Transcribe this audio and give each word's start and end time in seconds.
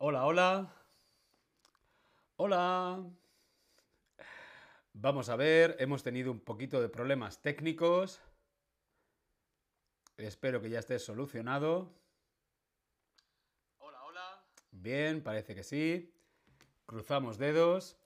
Hola, 0.00 0.26
hola. 0.26 0.72
Hola. 2.36 3.04
Vamos 4.92 5.28
a 5.28 5.34
ver, 5.34 5.74
hemos 5.80 6.04
tenido 6.04 6.30
un 6.30 6.38
poquito 6.38 6.80
de 6.80 6.88
problemas 6.88 7.42
técnicos. 7.42 8.20
Espero 10.16 10.62
que 10.62 10.70
ya 10.70 10.78
esté 10.78 11.00
solucionado. 11.00 11.92
Hola, 13.78 14.04
hola. 14.04 14.44
Bien, 14.70 15.20
parece 15.20 15.56
que 15.56 15.64
sí. 15.64 16.14
Cruzamos 16.86 17.36
dedos. 17.36 17.96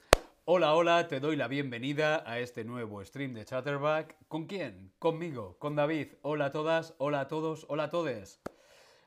Hola, 0.46 0.74
hola, 0.74 1.08
te 1.08 1.20
doy 1.20 1.36
la 1.36 1.46
bienvenida 1.46 2.24
a 2.24 2.38
este 2.38 2.64
nuevo 2.64 3.04
stream 3.04 3.34
de 3.34 3.44
Chatterback. 3.44 4.16
¿Con 4.28 4.46
quién? 4.46 4.94
Conmigo, 4.98 5.58
con 5.58 5.76
David. 5.76 6.14
Hola 6.22 6.46
a 6.46 6.52
todas, 6.52 6.94
hola 6.96 7.20
a 7.20 7.28
todos, 7.28 7.66
hola 7.68 7.84
a 7.84 7.90
todes. 7.90 8.40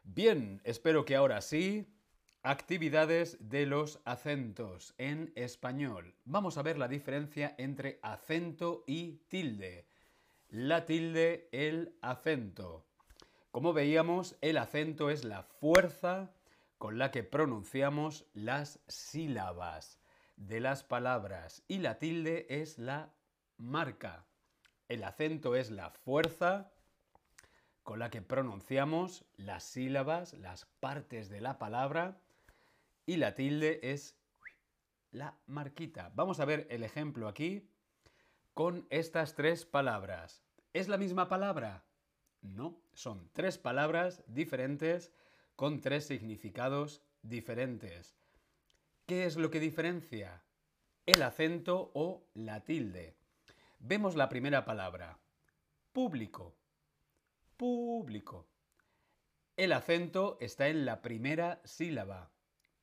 Bien, 0.04 0.62
espero 0.66 1.04
que 1.04 1.16
ahora 1.16 1.42
sí. 1.42 1.95
Actividades 2.48 3.50
de 3.50 3.66
los 3.66 4.02
acentos 4.06 4.94
en 5.00 5.34
español. 5.34 6.14
Vamos 6.26 6.60
a 6.60 6.62
ver 6.62 6.78
la 6.78 6.88
diferencia 6.88 7.56
entre 7.58 7.98
acento 8.04 8.84
y 8.86 9.14
tilde. 9.30 9.88
La 10.50 10.86
tilde, 10.86 11.50
el 11.52 11.98
acento. 12.04 12.86
Como 13.50 13.74
veíamos, 13.74 14.36
el 14.42 14.60
acento 14.60 15.10
es 15.10 15.24
la 15.24 15.42
fuerza 15.42 16.36
con 16.78 17.00
la 17.00 17.10
que 17.10 17.24
pronunciamos 17.24 18.28
las 18.36 18.80
sílabas 18.88 20.00
de 20.36 20.60
las 20.60 20.84
palabras 20.84 21.64
y 21.68 21.80
la 21.80 21.98
tilde 21.98 22.46
es 22.48 22.78
la 22.78 23.12
marca. 23.58 24.28
El 24.88 25.04
acento 25.04 25.56
es 25.56 25.72
la 25.72 25.90
fuerza 25.90 26.72
con 27.82 27.98
la 27.98 28.12
que 28.12 28.22
pronunciamos 28.22 29.26
las 29.36 29.64
sílabas, 29.64 30.34
las 30.34 30.66
partes 30.80 31.28
de 31.30 31.42
la 31.42 31.58
palabra 31.58 32.22
y 33.06 33.18
la 33.18 33.36
tilde 33.36 33.80
es 33.84 34.18
la 35.12 35.38
marquita. 35.46 36.12
Vamos 36.16 36.40
a 36.40 36.46
ver 36.46 36.68
el 36.70 36.84
ejemplo 36.84 37.28
aquí 37.28 37.70
con 38.54 38.88
estas 38.90 39.36
tres 39.36 39.66
palabras. 39.66 40.44
¿Es 40.74 40.88
la 40.88 40.98
misma 40.98 41.30
palabra? 41.30 41.86
No, 42.42 42.82
son 42.94 43.30
tres 43.34 43.58
palabras 43.58 44.24
diferentes 44.28 45.12
con 45.56 45.82
tres 45.82 46.06
significados 46.06 47.02
diferentes. 47.22 48.18
¿Qué 49.06 49.26
es 49.26 49.38
lo 49.38 49.50
que 49.50 49.60
diferencia? 49.60 50.44
El 51.06 51.22
acento 51.22 51.92
o 51.94 52.28
la 52.34 52.64
tilde. 52.64 53.16
Vemos 53.80 54.16
la 54.16 54.30
primera 54.30 54.66
palabra. 54.66 55.20
Público. 55.92 56.56
Público. 57.56 58.48
El 59.56 59.72
acento 59.72 60.38
está 60.42 60.68
en 60.68 60.86
la 60.86 61.02
primera 61.02 61.62
sílaba. 61.64 62.35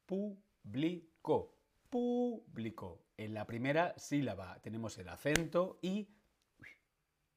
Público. 0.06 1.54
Público. 1.88 3.04
En 3.16 3.34
la 3.34 3.46
primera 3.46 3.96
sílaba 3.98 4.60
tenemos 4.62 4.96
el 4.98 5.08
acento 5.08 5.78
y 5.82 6.08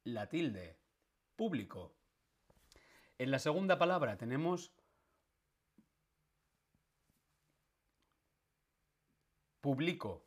la 0.06 0.30
tilde. 0.30 0.78
Público. 1.36 1.96
En 3.18 3.32
la 3.32 3.40
segunda 3.40 3.78
palabra 3.78 4.18
tenemos 4.18 4.72
publico. 9.62 10.26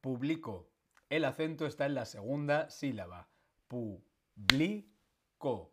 Publico. 0.00 0.70
El 1.08 1.24
acento 1.24 1.66
está 1.66 1.86
en 1.86 1.94
la 1.94 2.06
segunda 2.06 2.70
sílaba. 2.70 3.28
Publico. 3.68 5.72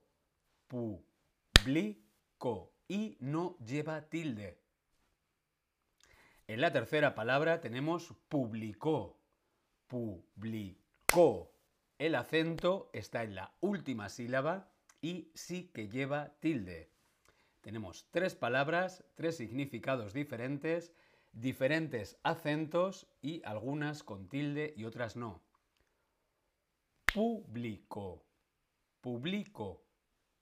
Publico. 0.67 2.73
Y 2.87 3.17
no 3.19 3.57
lleva 3.59 4.09
tilde. 4.09 4.59
En 6.49 6.61
la 6.61 6.73
tercera 6.73 7.13
palabra 7.13 7.61
tenemos 7.61 8.11
publicó. 8.27 9.19
Publicó. 9.85 11.53
El 11.99 12.15
acento 12.15 12.89
está 12.91 13.21
en 13.21 13.35
la 13.35 13.53
última 13.59 14.09
sílaba 14.09 14.71
y 14.99 15.29
sí 15.35 15.69
que 15.71 15.89
lleva 15.89 16.33
tilde. 16.39 16.89
Tenemos 17.61 18.07
tres 18.09 18.33
palabras, 18.33 19.03
tres 19.13 19.37
significados 19.37 20.11
diferentes, 20.11 20.91
diferentes 21.33 22.17
acentos 22.23 23.05
y 23.21 23.43
algunas 23.45 24.01
con 24.01 24.27
tilde 24.27 24.73
y 24.75 24.85
otras 24.85 25.15
no. 25.15 25.43
Público, 27.13 28.25
publico, 29.01 29.85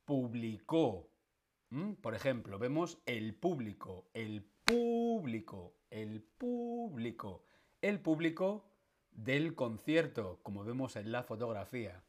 publicó. 0.05 1.11
¿Mm? 1.69 1.95
Por 1.95 2.15
ejemplo, 2.15 2.59
vemos 2.59 2.97
el 3.05 3.35
público, 3.35 4.09
el 4.13 4.45
público, 4.63 5.76
el 5.89 6.21
público, 6.21 7.43
el 7.81 7.99
público 7.99 8.65
del 9.11 9.55
concierto, 9.55 10.39
como 10.43 10.63
vemos 10.63 10.95
en 10.95 11.11
la 11.11 11.23
fotografía. 11.23 12.03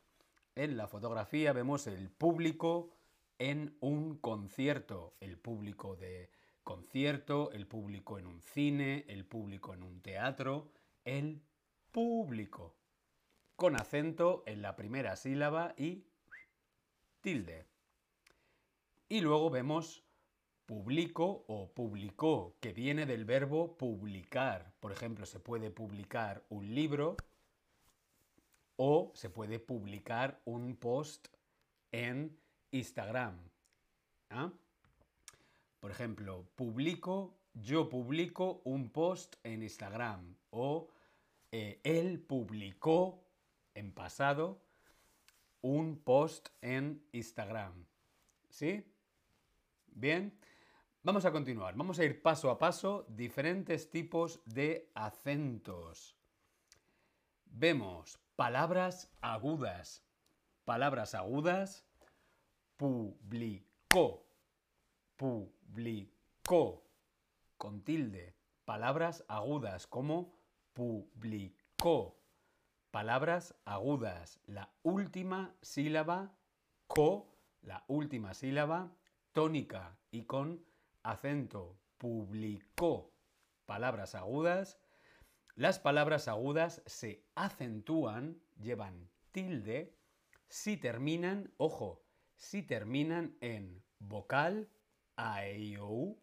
En 0.54 0.76
la 0.76 0.88
fotografía 0.88 1.52
vemos 1.52 1.86
el 1.86 2.10
público 2.10 2.90
en 3.38 3.76
un 3.80 4.18
concierto, 4.18 5.14
el 5.20 5.38
público 5.38 5.96
de 5.96 6.30
concierto, 6.64 7.50
el 7.52 7.66
público 7.66 8.18
en 8.18 8.26
un 8.26 8.42
cine, 8.42 9.04
el 9.08 9.24
público 9.24 9.72
en 9.72 9.82
un 9.82 10.02
teatro, 10.02 10.70
el 11.04 11.40
público, 11.92 12.74
con 13.56 13.76
acento 13.76 14.42
en 14.46 14.60
la 14.62 14.76
primera 14.76 15.16
sílaba 15.16 15.74
y 15.76 16.04
tilde. 17.20 17.66
Y 19.08 19.20
luego 19.20 19.48
vemos 19.48 20.04
publico 20.68 21.46
o 21.48 21.72
publicó, 21.72 22.58
que 22.60 22.74
viene 22.74 23.06
del 23.06 23.24
verbo 23.24 23.78
publicar. 23.78 24.70
Por 24.80 24.92
ejemplo, 24.92 25.24
se 25.24 25.40
puede 25.40 25.70
publicar 25.70 26.44
un 26.50 26.74
libro 26.74 27.16
o 28.76 29.10
se 29.14 29.30
puede 29.30 29.60
publicar 29.60 30.42
un 30.44 30.76
post 30.76 31.28
en 31.90 32.38
Instagram. 32.70 33.38
¿Ah? 34.28 34.52
Por 35.80 35.90
ejemplo, 35.90 36.44
publico, 36.54 37.38
yo 37.54 37.88
publico 37.88 38.60
un 38.64 38.90
post 38.90 39.36
en 39.44 39.62
Instagram 39.62 40.36
o 40.50 40.88
eh, 41.50 41.80
él 41.82 42.20
publicó 42.20 43.24
en 43.72 43.90
pasado 43.92 44.60
un 45.62 45.96
post 45.96 46.50
en 46.60 47.02
Instagram. 47.12 47.86
¿Sí? 48.50 48.84
Bien. 49.86 50.37
Vamos 51.08 51.24
a 51.24 51.32
continuar. 51.32 51.74
Vamos 51.74 51.98
a 51.98 52.04
ir 52.04 52.20
paso 52.20 52.50
a 52.50 52.58
paso 52.58 53.06
diferentes 53.08 53.88
tipos 53.88 54.42
de 54.44 54.90
acentos. 54.94 56.14
Vemos 57.46 58.20
palabras 58.36 59.10
agudas. 59.22 60.04
Palabras 60.66 61.14
agudas. 61.14 61.86
Publicó. 62.76 64.26
Publicó. 65.16 66.84
Con 67.56 67.80
tilde. 67.84 68.34
Palabras 68.66 69.24
agudas 69.28 69.86
como 69.86 70.34
publicó. 70.74 72.20
Palabras 72.90 73.54
agudas. 73.64 74.40
La 74.44 74.68
última 74.82 75.54
sílaba 75.62 76.36
co, 76.86 77.34
la 77.62 77.82
última 77.88 78.34
sílaba 78.34 78.92
tónica 79.32 79.96
y 80.10 80.24
con 80.24 80.67
acento. 81.02 81.78
Publicó. 81.98 83.12
Palabras 83.66 84.14
agudas. 84.14 84.80
Las 85.54 85.78
palabras 85.78 86.28
agudas 86.28 86.82
se 86.86 87.26
acentúan, 87.34 88.40
llevan 88.60 89.10
tilde, 89.32 89.98
si 90.48 90.76
terminan, 90.76 91.52
ojo, 91.56 92.04
si 92.36 92.62
terminan 92.62 93.36
en 93.40 93.82
vocal, 93.98 94.68
a, 95.16 95.46
e, 95.46 95.76
o, 95.80 96.16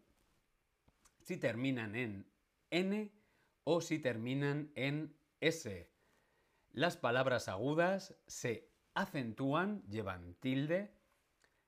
si 1.20 1.36
terminan 1.36 1.94
en 1.94 2.26
n 2.70 3.12
o 3.64 3.80
si 3.80 3.98
terminan 3.98 4.72
en 4.74 5.14
s. 5.40 5.90
Las 6.70 6.96
palabras 6.96 7.48
agudas 7.48 8.16
se 8.26 8.70
acentúan, 8.94 9.82
llevan 9.88 10.34
tilde, 10.40 10.94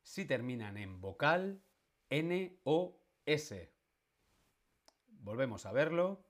si 0.02 0.24
terminan 0.24 0.76
en 0.78 1.00
vocal, 1.00 1.62
n 2.10 2.58
o 2.64 3.00
s. 3.26 3.70
Volvemos 5.20 5.66
a 5.66 5.72
verlo. 5.72 6.24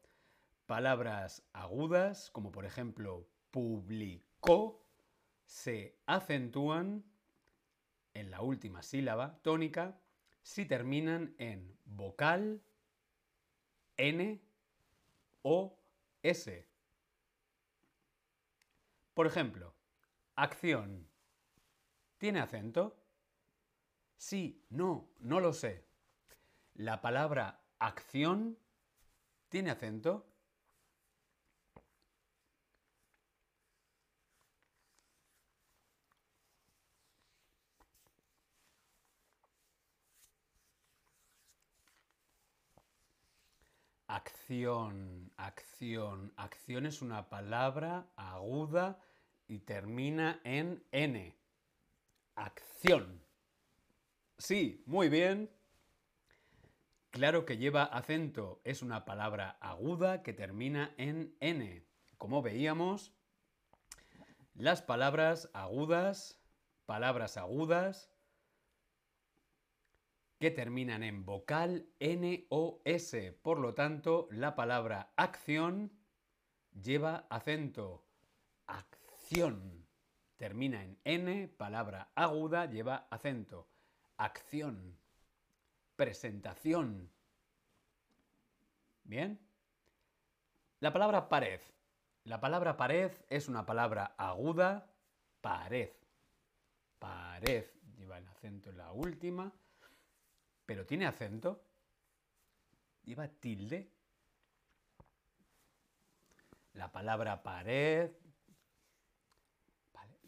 Palabras 0.66 1.46
agudas, 1.52 2.30
como 2.30 2.52
por 2.52 2.64
ejemplo 2.64 3.26
publicó, 3.50 4.84
se 5.44 5.98
acentúan 6.06 7.04
en 8.12 8.30
la 8.30 8.42
última 8.42 8.82
sílaba 8.82 9.40
tónica 9.42 9.98
si 10.42 10.66
terminan 10.66 11.34
en 11.38 11.76
vocal, 11.84 12.62
n 13.96 14.40
o 15.42 15.78
s. 16.22 16.66
Por 19.14 19.26
ejemplo, 19.26 19.74
acción. 20.36 21.08
¿Tiene 22.18 22.40
acento? 22.40 22.96
Sí, 24.18 24.66
no, 24.70 25.08
no 25.20 25.40
lo 25.40 25.52
sé. 25.52 25.86
La 26.74 27.00
palabra 27.00 27.62
acción 27.78 28.58
tiene 29.48 29.70
acento. 29.70 30.26
Acción, 44.08 45.30
acción. 45.36 46.32
Acción 46.36 46.86
es 46.86 47.02
una 47.02 47.28
palabra 47.28 48.10
aguda 48.16 49.00
y 49.46 49.60
termina 49.60 50.40
en 50.44 50.82
N. 50.90 51.36
Acción. 52.34 53.27
Sí, 54.38 54.84
muy 54.86 55.08
bien. 55.08 55.50
Claro 57.10 57.44
que 57.44 57.56
lleva 57.56 57.82
acento. 57.82 58.60
Es 58.64 58.82
una 58.82 59.04
palabra 59.04 59.58
aguda 59.60 60.22
que 60.22 60.32
termina 60.32 60.94
en 60.96 61.36
N. 61.40 61.84
Como 62.18 62.40
veíamos, 62.40 63.12
las 64.54 64.80
palabras 64.82 65.50
agudas, 65.54 66.40
palabras 66.86 67.36
agudas, 67.36 68.12
que 70.38 70.52
terminan 70.52 71.02
en 71.02 71.24
vocal 71.24 71.88
N 71.98 72.46
o 72.48 72.80
S. 72.84 73.32
Por 73.42 73.58
lo 73.58 73.74
tanto, 73.74 74.28
la 74.30 74.54
palabra 74.54 75.12
acción 75.16 75.92
lleva 76.80 77.26
acento. 77.28 78.04
Acción. 78.68 79.88
Termina 80.36 80.84
en 80.84 81.00
N, 81.02 81.48
palabra 81.48 82.12
aguda, 82.14 82.66
lleva 82.66 83.08
acento. 83.10 83.68
Acción. 84.18 84.96
Presentación. 85.96 87.10
¿Bien? 89.04 89.40
La 90.80 90.92
palabra 90.92 91.28
pared. 91.28 91.60
La 92.24 92.38
palabra 92.40 92.76
pared 92.76 93.10
es 93.30 93.48
una 93.48 93.64
palabra 93.64 94.14
aguda. 94.18 94.86
Pared. 95.40 95.90
Pared. 96.98 97.64
Lleva 97.96 98.18
el 98.18 98.28
acento 98.28 98.70
en 98.70 98.76
la 98.78 98.92
última 98.92 99.52
pero 100.68 100.84
tiene 100.84 101.06
acento. 101.06 101.64
Lleva 103.04 103.26
tilde. 103.26 103.90
La 106.74 106.92
palabra 106.92 107.42
pared. 107.42 108.10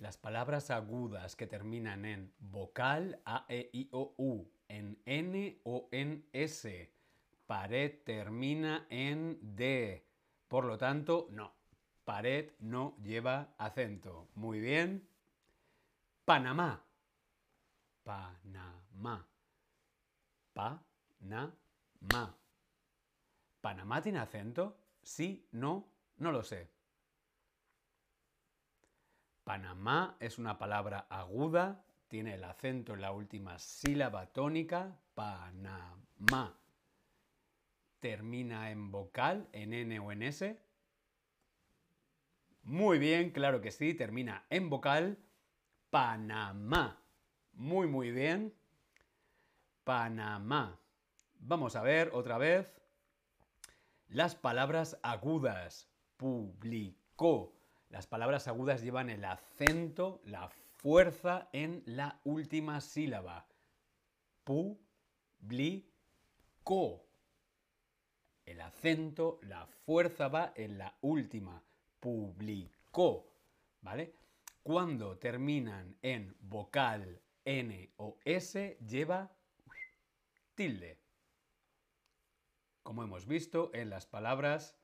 Las 0.00 0.16
palabras 0.16 0.70
agudas 0.70 1.36
que 1.36 1.46
terminan 1.46 2.06
en 2.06 2.32
vocal 2.38 3.20
A, 3.26 3.44
E, 3.50 3.68
I, 3.74 3.90
O, 3.92 4.14
U, 4.16 4.50
en 4.66 4.98
N 5.04 5.60
o 5.64 5.90
en 5.92 6.26
S. 6.32 6.90
Pared 7.46 8.02
termina 8.02 8.86
en 8.88 9.38
D. 9.42 10.06
Por 10.48 10.64
lo 10.64 10.78
tanto, 10.78 11.28
no. 11.30 11.52
Pared 12.06 12.52
no 12.60 12.96
lleva 13.02 13.54
acento. 13.58 14.30
Muy 14.36 14.58
bien. 14.58 15.06
Panamá. 16.24 16.82
Panamá. 18.02 19.28
Pa-na-ma. 20.54 22.34
¿Panamá 23.60 24.00
tiene 24.00 24.18
acento? 24.18 24.78
Sí, 25.02 25.46
no, 25.52 25.92
no 26.16 26.32
lo 26.32 26.42
sé. 26.42 26.70
Panamá 29.50 30.14
es 30.20 30.38
una 30.38 30.58
palabra 30.58 31.08
aguda, 31.10 31.82
tiene 32.06 32.34
el 32.34 32.44
acento 32.44 32.94
en 32.94 33.00
la 33.00 33.10
última 33.10 33.58
sílaba 33.58 34.26
tónica, 34.26 34.96
Panamá. 35.12 36.56
¿Termina 37.98 38.70
en 38.70 38.92
vocal, 38.92 39.48
en 39.50 39.72
N 39.72 39.98
o 39.98 40.12
en 40.12 40.22
S? 40.22 40.56
Muy 42.62 43.00
bien, 43.00 43.30
claro 43.30 43.60
que 43.60 43.72
sí, 43.72 43.92
termina 43.92 44.44
en 44.50 44.70
vocal, 44.70 45.18
Panamá. 45.90 47.02
Muy, 47.54 47.88
muy 47.88 48.12
bien. 48.12 48.54
Panamá. 49.82 50.78
Vamos 51.40 51.74
a 51.74 51.82
ver 51.82 52.10
otra 52.12 52.38
vez 52.38 52.80
las 54.06 54.36
palabras 54.36 54.96
agudas. 55.02 55.88
Publicó. 56.16 57.59
Las 57.90 58.06
palabras 58.06 58.46
agudas 58.46 58.82
llevan 58.82 59.10
el 59.10 59.24
acento, 59.24 60.22
la 60.24 60.48
fuerza 60.48 61.48
en 61.52 61.82
la 61.86 62.20
última 62.24 62.80
sílaba. 62.80 63.46
Publicó. 64.44 65.84
El 68.46 68.60
acento, 68.60 69.40
la 69.42 69.66
fuerza 69.66 70.28
va 70.28 70.52
en 70.54 70.78
la 70.78 70.96
última. 71.00 71.62
Publicó. 71.98 73.26
¿Vale? 73.82 74.14
Cuando 74.62 75.18
terminan 75.18 75.96
en 76.02 76.36
vocal 76.40 77.20
N 77.44 77.92
o 77.96 78.18
S, 78.24 78.78
lleva 78.86 79.32
tilde. 80.54 80.96
Como 82.84 83.02
hemos 83.02 83.26
visto 83.26 83.72
en 83.74 83.90
las 83.90 84.06
palabras 84.06 84.76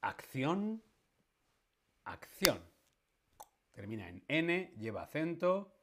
acción, 0.00 0.82
acción. 2.04 2.60
Termina 3.72 4.08
en 4.08 4.24
N, 4.28 4.74
lleva 4.78 5.02
acento. 5.02 5.74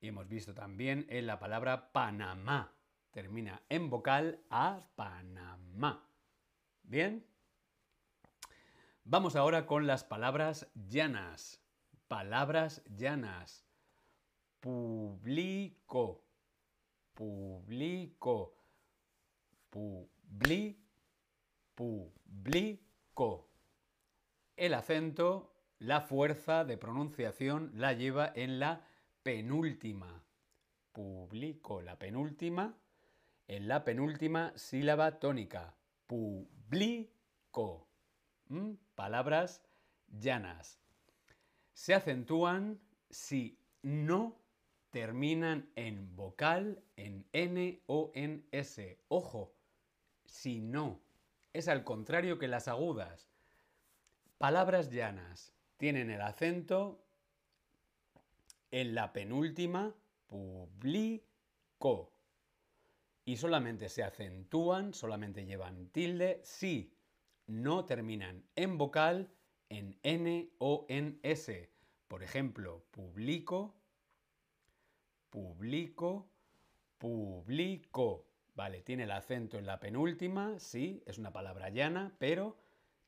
Y 0.00 0.08
hemos 0.08 0.28
visto 0.28 0.54
también 0.54 1.06
en 1.08 1.26
la 1.26 1.38
palabra 1.38 1.92
Panamá. 1.92 2.72
Termina 3.10 3.62
en 3.68 3.90
vocal 3.90 4.40
a 4.50 4.88
Panamá. 4.94 6.08
¿Bien? 6.82 7.26
Vamos 9.04 9.36
ahora 9.36 9.66
con 9.66 9.86
las 9.86 10.04
palabras 10.04 10.68
llanas. 10.74 11.60
Palabras 12.08 12.82
llanas. 12.96 13.64
Publico 14.60 16.26
publico, 17.16 18.54
publi, 19.70 20.78
publico. 21.74 23.48
El 24.56 24.72
acento, 24.72 25.52
la 25.78 26.00
fuerza 26.00 26.64
de 26.64 26.78
pronunciación 26.78 27.72
la 27.74 27.92
lleva 27.92 28.32
en 28.34 28.58
la 28.58 28.86
penúltima. 29.22 30.24
Publico, 30.92 31.82
la 31.82 31.98
penúltima, 31.98 32.74
en 33.48 33.68
la 33.68 33.84
penúltima 33.84 34.54
sílaba 34.56 35.18
tónica. 35.18 35.74
Publico. 36.06 37.86
¿Mm? 38.48 38.72
Palabras 38.94 39.62
llanas. 40.08 40.80
Se 41.74 41.92
acentúan 41.92 42.80
si 43.10 43.58
no 43.82 44.40
terminan 44.88 45.70
en 45.76 46.16
vocal, 46.16 46.82
en 46.96 47.26
N 47.32 47.82
o 47.86 48.10
en 48.14 48.46
S. 48.52 48.98
Ojo, 49.08 49.54
si 50.24 50.62
no, 50.62 51.02
es 51.52 51.68
al 51.68 51.84
contrario 51.84 52.38
que 52.38 52.48
las 52.48 52.68
agudas. 52.68 53.28
Palabras 54.38 54.90
llanas 54.90 55.54
tienen 55.78 56.10
el 56.10 56.20
acento 56.20 57.02
en 58.70 58.94
la 58.94 59.12
penúltima, 59.12 59.94
publico. 60.26 62.12
Y 63.24 63.38
solamente 63.38 63.88
se 63.88 64.04
acentúan, 64.04 64.92
solamente 64.92 65.46
llevan 65.46 65.88
tilde 65.88 66.40
si 66.44 66.92
no 67.46 67.84
terminan 67.86 68.44
en 68.56 68.76
vocal, 68.76 69.30
en 69.68 69.98
N 70.02 70.50
o 70.58 70.86
en 70.88 71.18
S. 71.22 71.70
Por 72.06 72.22
ejemplo, 72.22 72.84
publico, 72.90 73.74
publico, 75.30 76.28
publico. 76.98 78.26
Vale, 78.54 78.82
tiene 78.82 79.04
el 79.04 79.10
acento 79.10 79.58
en 79.58 79.66
la 79.66 79.80
penúltima, 79.80 80.58
sí, 80.58 81.02
es 81.06 81.18
una 81.18 81.32
palabra 81.32 81.68
llana, 81.70 82.14
pero 82.18 82.56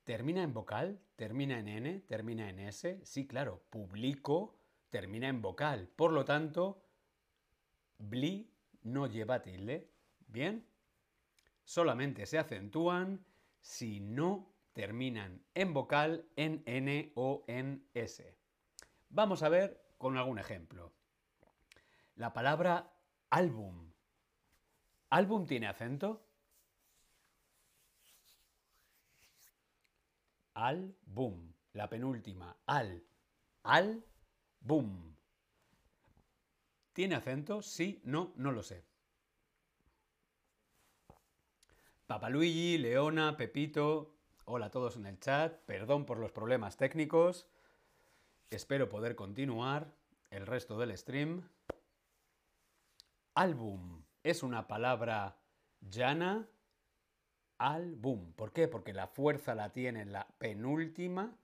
termina 0.08 0.42
en 0.42 0.54
vocal, 0.54 1.02
termina 1.16 1.58
en 1.58 1.68
N, 1.68 2.00
termina 2.08 2.48
en 2.48 2.60
S. 2.60 2.98
Sí, 3.04 3.26
claro, 3.26 3.62
publico 3.68 4.58
termina 4.88 5.28
en 5.28 5.42
vocal. 5.42 5.86
Por 5.86 6.14
lo 6.14 6.24
tanto, 6.24 6.82
bli 7.98 8.50
no 8.84 9.06
lleva 9.06 9.42
tilde. 9.42 9.92
¿Bien? 10.26 10.66
Solamente 11.62 12.24
se 12.24 12.38
acentúan 12.38 13.22
si 13.60 14.00
no 14.00 14.50
terminan 14.72 15.44
en 15.52 15.74
vocal, 15.74 16.26
en 16.36 16.62
N 16.64 17.12
o 17.14 17.44
en 17.46 17.86
S. 17.92 18.34
Vamos 19.10 19.42
a 19.42 19.50
ver 19.50 19.92
con 19.98 20.16
algún 20.16 20.38
ejemplo. 20.38 20.94
La 22.14 22.32
palabra 22.32 22.94
álbum. 23.28 23.92
¿Álbum 25.10 25.44
tiene 25.44 25.66
acento? 25.66 26.27
Álbum. 30.66 31.52
La 31.72 31.88
penúltima. 31.88 32.56
Al. 32.66 33.04
Al. 33.62 34.04
Boom. 34.60 35.16
¿Tiene 36.92 37.14
acento? 37.14 37.62
Sí, 37.62 38.00
no, 38.04 38.32
no 38.36 38.50
lo 38.50 38.62
sé. 38.64 38.84
Papaluigi, 42.08 42.78
Leona, 42.78 43.36
Pepito, 43.36 44.16
hola 44.46 44.66
a 44.66 44.70
todos 44.70 44.96
en 44.96 45.06
el 45.06 45.20
chat, 45.20 45.60
perdón 45.66 46.06
por 46.06 46.18
los 46.18 46.32
problemas 46.32 46.78
técnicos, 46.78 47.46
espero 48.48 48.88
poder 48.88 49.14
continuar 49.14 49.94
el 50.30 50.46
resto 50.46 50.78
del 50.78 50.96
stream. 50.96 51.46
Álbum 53.34 54.02
es 54.22 54.42
una 54.42 54.66
palabra 54.66 55.38
llana. 55.82 56.48
Álbum. 57.58 58.32
¿Por 58.32 58.52
qué? 58.52 58.68
Porque 58.68 58.92
la 58.92 59.06
fuerza 59.06 59.54
la 59.54 59.70
tiene 59.72 60.02
en 60.02 60.12
la 60.12 60.26
penúltima. 60.38 61.36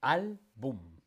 Álbum. 0.00 1.00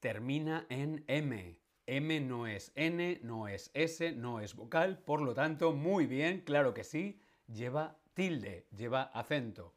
Termina 0.00 0.66
en 0.68 1.04
M. 1.06 1.58
M 1.86 2.20
no 2.20 2.46
es 2.46 2.72
N, 2.74 3.20
no 3.22 3.48
es 3.48 3.70
S, 3.74 4.12
no 4.12 4.40
es 4.40 4.54
vocal, 4.54 4.98
por 4.98 5.20
lo 5.20 5.34
tanto, 5.34 5.72
muy 5.72 6.06
bien, 6.06 6.40
claro 6.40 6.72
que 6.72 6.82
sí, 6.82 7.20
lleva 7.46 7.98
tilde, 8.14 8.66
lleva 8.74 9.02
acento. 9.02 9.74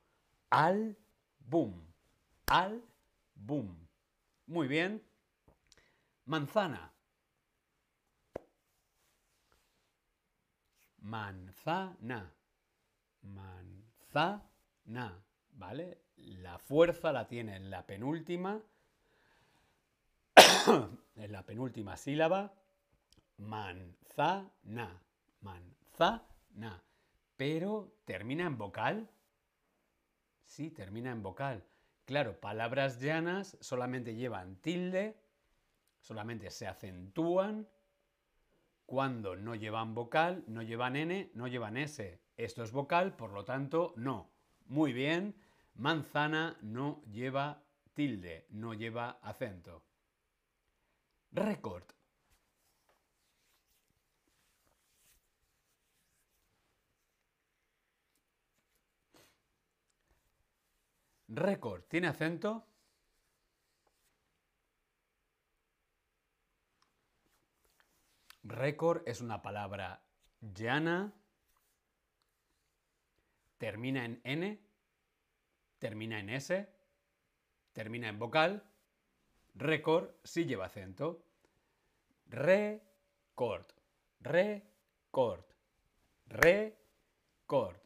Al, 0.50 0.98
boom. 1.40 1.94
Al, 2.46 2.82
boom. 3.36 3.88
Muy 4.46 4.68
bien. 4.68 5.04
Manzana. 6.26 6.94
Manzana. 11.00 12.37
Manzana. 13.22 15.14
¿Vale? 15.52 16.02
La 16.18 16.60
fuerza 16.60 17.12
la 17.12 17.28
tiene 17.28 17.56
en 17.56 17.70
la 17.70 17.86
penúltima 17.86 18.62
en 21.16 21.32
la 21.32 21.44
penúltima 21.46 21.98
sílaba, 21.98 22.54
manzana, 23.38 25.02
manzana. 25.42 26.84
Pero 27.36 27.94
termina 28.06 28.46
en 28.46 28.58
vocal. 28.58 29.10
Sí, 30.46 30.72
termina 30.72 31.12
en 31.12 31.22
vocal. 31.24 31.64
Claro, 32.06 32.40
palabras 32.40 33.00
llanas 33.00 33.58
solamente 33.60 34.16
llevan 34.16 34.56
tilde, 34.58 35.20
solamente 36.00 36.50
se 36.52 36.68
acentúan 36.68 37.68
cuando 38.86 39.36
no 39.36 39.56
llevan 39.56 39.94
vocal, 39.94 40.44
no 40.48 40.62
llevan 40.62 40.96
n, 40.96 41.32
no 41.34 41.48
llevan 41.48 41.78
s. 41.78 42.20
Esto 42.38 42.64
es 42.64 42.72
vocal, 42.72 43.16
por 43.16 43.32
lo 43.32 43.44
tanto, 43.44 43.94
no. 43.98 44.30
Muy 44.68 44.94
bien, 44.94 45.36
manzana 45.76 46.58
no 46.62 47.02
lleva 47.12 47.64
tilde, 47.94 48.46
no 48.52 48.74
lleva 48.76 49.20
acento. 49.24 49.84
Récord. 51.32 51.86
Récord. 61.30 61.84
¿Tiene 61.88 62.08
acento? 62.08 62.66
Récord 68.44 69.02
es 69.06 69.22
una 69.22 69.42
palabra 69.42 70.02
llana. 70.42 71.14
Termina 73.58 74.06
en 74.06 74.22
N. 74.24 74.60
Termina 75.80 76.20
en 76.20 76.30
S. 76.30 76.70
Termina 77.74 78.10
en 78.10 78.20
vocal. 78.20 78.64
Récord 79.56 80.12
sí 80.24 80.46
lleva 80.46 80.66
acento. 80.66 81.24
Record. 82.28 83.66
Record. 84.20 85.46
Record. 86.28 87.78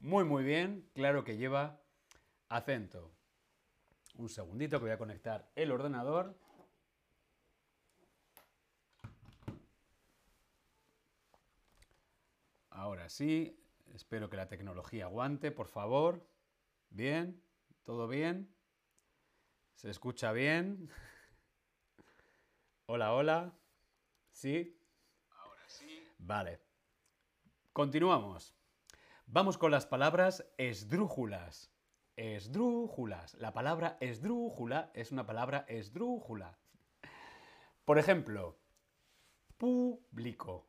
Muy, 0.00 0.24
muy 0.24 0.44
bien. 0.44 0.88
Claro 0.94 1.24
que 1.24 1.36
lleva 1.36 1.80
acento. 2.48 3.10
Un 4.14 4.28
segundito 4.28 4.78
que 4.78 4.84
voy 4.84 4.92
a 4.92 4.98
conectar 4.98 5.50
el 5.56 5.72
ordenador. 5.72 6.36
Ahora 12.70 13.08
sí. 13.08 13.57
Espero 13.98 14.30
que 14.30 14.36
la 14.36 14.46
tecnología 14.46 15.06
aguante, 15.06 15.50
por 15.50 15.66
favor. 15.66 16.24
Bien. 16.88 17.42
¿Todo 17.82 18.06
bien? 18.06 18.54
¿Se 19.74 19.90
escucha 19.90 20.30
bien? 20.30 20.88
hola, 22.86 23.12
hola. 23.12 23.58
¿Sí? 24.30 24.80
Ahora 25.30 25.62
sí. 25.66 26.06
Vale. 26.16 26.60
Continuamos. 27.72 28.54
Vamos 29.26 29.58
con 29.58 29.72
las 29.72 29.84
palabras 29.84 30.48
esdrújulas. 30.58 31.72
Esdrújulas. 32.14 33.34
La 33.34 33.52
palabra 33.52 33.96
esdrújula 34.00 34.92
es 34.94 35.10
una 35.10 35.26
palabra 35.26 35.64
esdrújula. 35.66 36.56
Por 37.84 37.98
ejemplo, 37.98 38.60
público. 39.56 40.67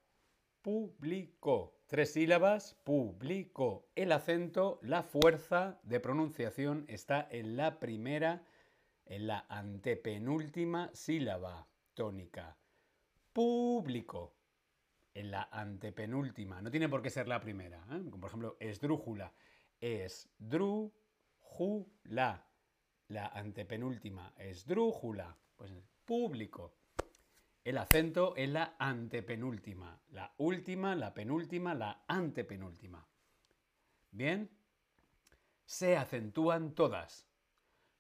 Público. 0.61 1.79
Tres 1.87 2.13
sílabas, 2.13 2.75
público. 2.83 3.89
El 3.95 4.11
acento, 4.11 4.79
la 4.83 5.03
fuerza 5.03 5.79
de 5.83 5.99
pronunciación 5.99 6.85
está 6.87 7.27
en 7.31 7.55
la 7.55 7.79
primera 7.79 8.43
en 9.09 9.27
la 9.27 9.45
antepenúltima 9.49 10.91
sílaba 10.93 11.67
tónica. 11.93 12.57
Público. 13.33 14.35
En 15.13 15.31
la 15.31 15.49
antepenúltima. 15.51 16.61
No 16.61 16.69
tiene 16.69 16.87
por 16.87 17.01
qué 17.01 17.09
ser 17.09 17.27
la 17.27 17.41
primera. 17.41 17.83
¿eh? 17.91 18.01
Como 18.09 18.19
por 18.19 18.29
ejemplo, 18.29 18.55
esdrújula. 18.59 19.33
Esdrújula. 19.79 20.93
La 23.07 23.27
antepenúltima. 23.27 24.33
Esdrújula. 24.37 25.35
Pues 25.55 25.71
público. 26.05 26.78
El 27.63 27.77
acento 27.77 28.35
es 28.35 28.49
la 28.49 28.75
antepenúltima. 28.79 29.99
La 30.11 30.33
última, 30.37 30.95
la 30.95 31.13
penúltima, 31.13 31.73
la 31.73 32.03
antepenúltima. 32.07 33.05
Bien. 34.11 34.49
Se 35.65 35.97
acentúan 35.97 36.73
todas. 36.73 37.27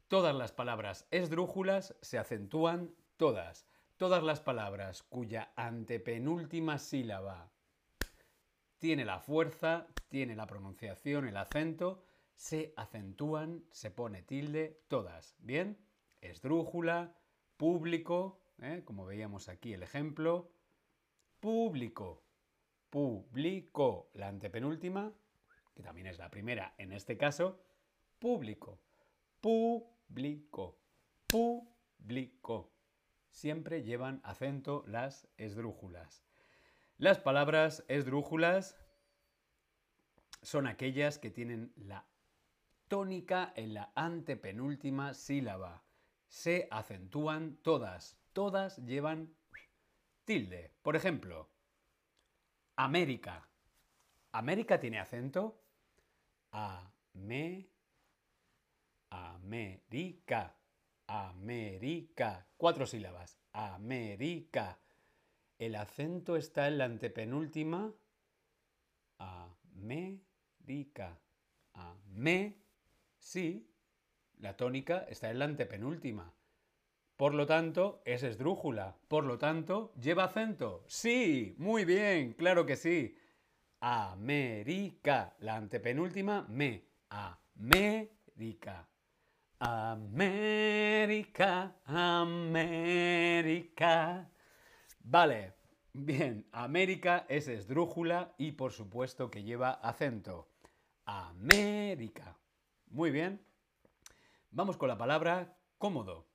Todas 0.07 0.35
las 0.35 0.51
palabras 0.51 1.07
esdrújulas 1.11 1.95
se 2.01 2.17
acentúan 2.17 2.95
todas. 3.17 3.67
Todas 3.97 4.23
las 4.23 4.39
palabras 4.39 5.03
cuya 5.03 5.51
antepenúltima 5.55 6.79
sílaba 6.79 7.51
tiene 8.79 9.03
la 9.03 9.19
fuerza, 9.19 9.87
tiene 10.07 10.35
la 10.35 10.47
pronunciación, 10.47 11.27
el 11.27 11.37
acento, 11.37 12.01
se 12.33 12.73
acentúan, 12.77 13.65
se 13.71 13.91
pone 13.91 14.23
tilde, 14.23 14.81
todas. 14.87 15.35
¿Bien? 15.39 15.77
Esdrújula, 16.21 17.13
público, 17.57 18.39
¿eh? 18.61 18.83
como 18.85 19.05
veíamos 19.05 19.49
aquí 19.49 19.73
el 19.73 19.83
ejemplo, 19.83 20.51
público, 21.39 22.23
público, 22.89 24.09
la 24.13 24.27
antepenúltima, 24.27 25.13
que 25.75 25.83
también 25.83 26.07
es 26.07 26.17
la 26.17 26.29
primera 26.29 26.73
en 26.77 26.91
este 26.93 27.17
caso, 27.17 27.61
público, 28.19 28.79
público 29.39 29.99
público. 31.29 32.73
Siempre 33.29 33.83
llevan 33.83 34.19
acento 34.23 34.83
las 34.87 35.27
esdrújulas. 35.37 36.25
Las 36.97 37.19
palabras 37.19 37.85
esdrújulas 37.87 38.75
son 40.41 40.67
aquellas 40.67 41.19
que 41.19 41.29
tienen 41.29 41.71
la 41.75 42.05
tónica 42.87 43.53
en 43.55 43.75
la 43.75 43.91
antepenúltima 43.95 45.13
sílaba. 45.13 45.83
Se 46.27 46.67
acentúan 46.71 47.57
todas. 47.61 48.18
Todas 48.39 48.77
llevan 48.85 49.35
tilde. 50.23 50.71
Por 50.81 50.95
ejemplo, 50.95 51.49
América. 52.77 53.49
¿América 54.31 54.79
tiene 54.79 54.97
acento? 54.97 55.61
A, 56.53 56.89
me, 57.11 57.69
América. 59.09 60.55
América. 61.07 62.47
Cuatro 62.55 62.87
sílabas. 62.87 63.37
América. 63.51 64.79
El 65.57 65.75
acento 65.75 66.37
está 66.37 66.69
en 66.69 66.77
la 66.77 66.85
antepenúltima. 66.85 67.93
América. 69.17 71.19
Amé. 71.73 72.63
Sí. 73.17 73.69
La 74.37 74.55
tónica 74.55 74.99
está 75.09 75.29
en 75.29 75.39
la 75.39 75.43
antepenúltima. 75.43 76.33
Por 77.19 77.33
lo 77.33 77.45
tanto, 77.45 78.01
es 78.05 78.23
esdrújula. 78.23 78.95
Por 79.09 79.25
lo 79.25 79.37
tanto, 79.37 79.91
¿lleva 79.99 80.23
acento? 80.23 80.85
Sí, 80.87 81.53
muy 81.57 81.83
bien, 81.83 82.31
claro 82.31 82.65
que 82.65 82.77
sí. 82.77 83.17
América. 83.81 85.35
La 85.39 85.57
antepenúltima, 85.57 86.45
me. 86.47 86.85
América. 87.09 88.87
América, 89.59 91.75
América. 91.83 93.11
Vale, 95.01 95.55
Bien, 95.91 96.47
América 96.53 97.25
es 97.27 97.49
esdrújula 97.49 98.33
y 98.37 98.53
por 98.53 98.71
supuesto 98.71 99.29
que 99.29 99.43
lleva 99.43 99.71
acento. 99.71 100.47
América. 101.03 102.37
Muy 102.91 103.11
bien. 103.11 103.45
Vamos 104.51 104.77
con 104.77 104.87
la 104.87 104.97
palabra 104.97 105.57
cómodo. 105.77 106.28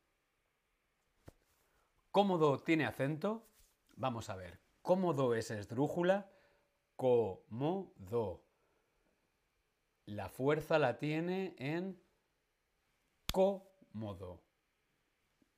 ¿Cómodo 2.14 2.60
tiene 2.60 2.86
acento? 2.86 3.44
Vamos 3.96 4.30
a 4.30 4.36
ver. 4.36 4.60
Cómodo 4.82 5.34
es 5.34 5.50
esdrújula. 5.50 6.30
Cómodo. 6.94 8.44
La 10.06 10.28
fuerza 10.28 10.78
la 10.78 11.00
tiene 11.00 11.56
en 11.58 12.00
cómodo. 13.32 14.44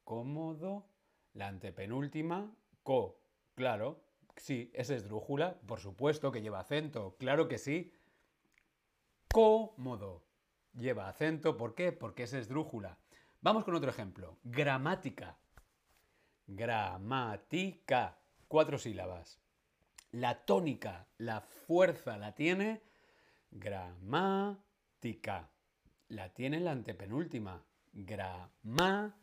Cómodo. 0.03 0.87
La 1.35 1.49
antepenúltima, 1.49 2.51
co. 2.83 3.21
Claro, 3.55 4.01
sí, 4.37 4.71
es 4.73 4.89
esdrújula. 4.89 5.61
Por 5.67 5.79
supuesto 5.79 6.33
que 6.33 6.41
lleva 6.41 6.61
acento. 6.61 7.17
Claro 7.19 7.49
que 7.49 7.59
sí. 7.59 7.93
Cómodo. 9.31 10.25
Lleva 10.73 11.11
acento. 11.11 11.59
¿Por 11.59 11.75
qué? 11.75 11.93
Porque 11.93 12.23
es 12.23 12.33
esdrújula. 12.33 12.97
Vamos 13.43 13.63
con 13.63 13.75
otro 13.75 13.91
ejemplo. 13.91 14.39
Gramática. 14.43 15.37
Gramática. 16.47 18.19
Cuatro 18.49 18.79
sílabas. 18.79 19.41
La 20.13 20.45
tónica, 20.45 21.09
la 21.19 21.41
fuerza 21.41 22.17
la 22.17 22.35
tiene 22.35 22.83
gramática. 23.51 25.51
La 26.09 26.33
tiene 26.33 26.59
en 26.59 26.65
la 26.65 26.73
antepenúltima. 26.73 27.65
Gramática. 27.93 29.17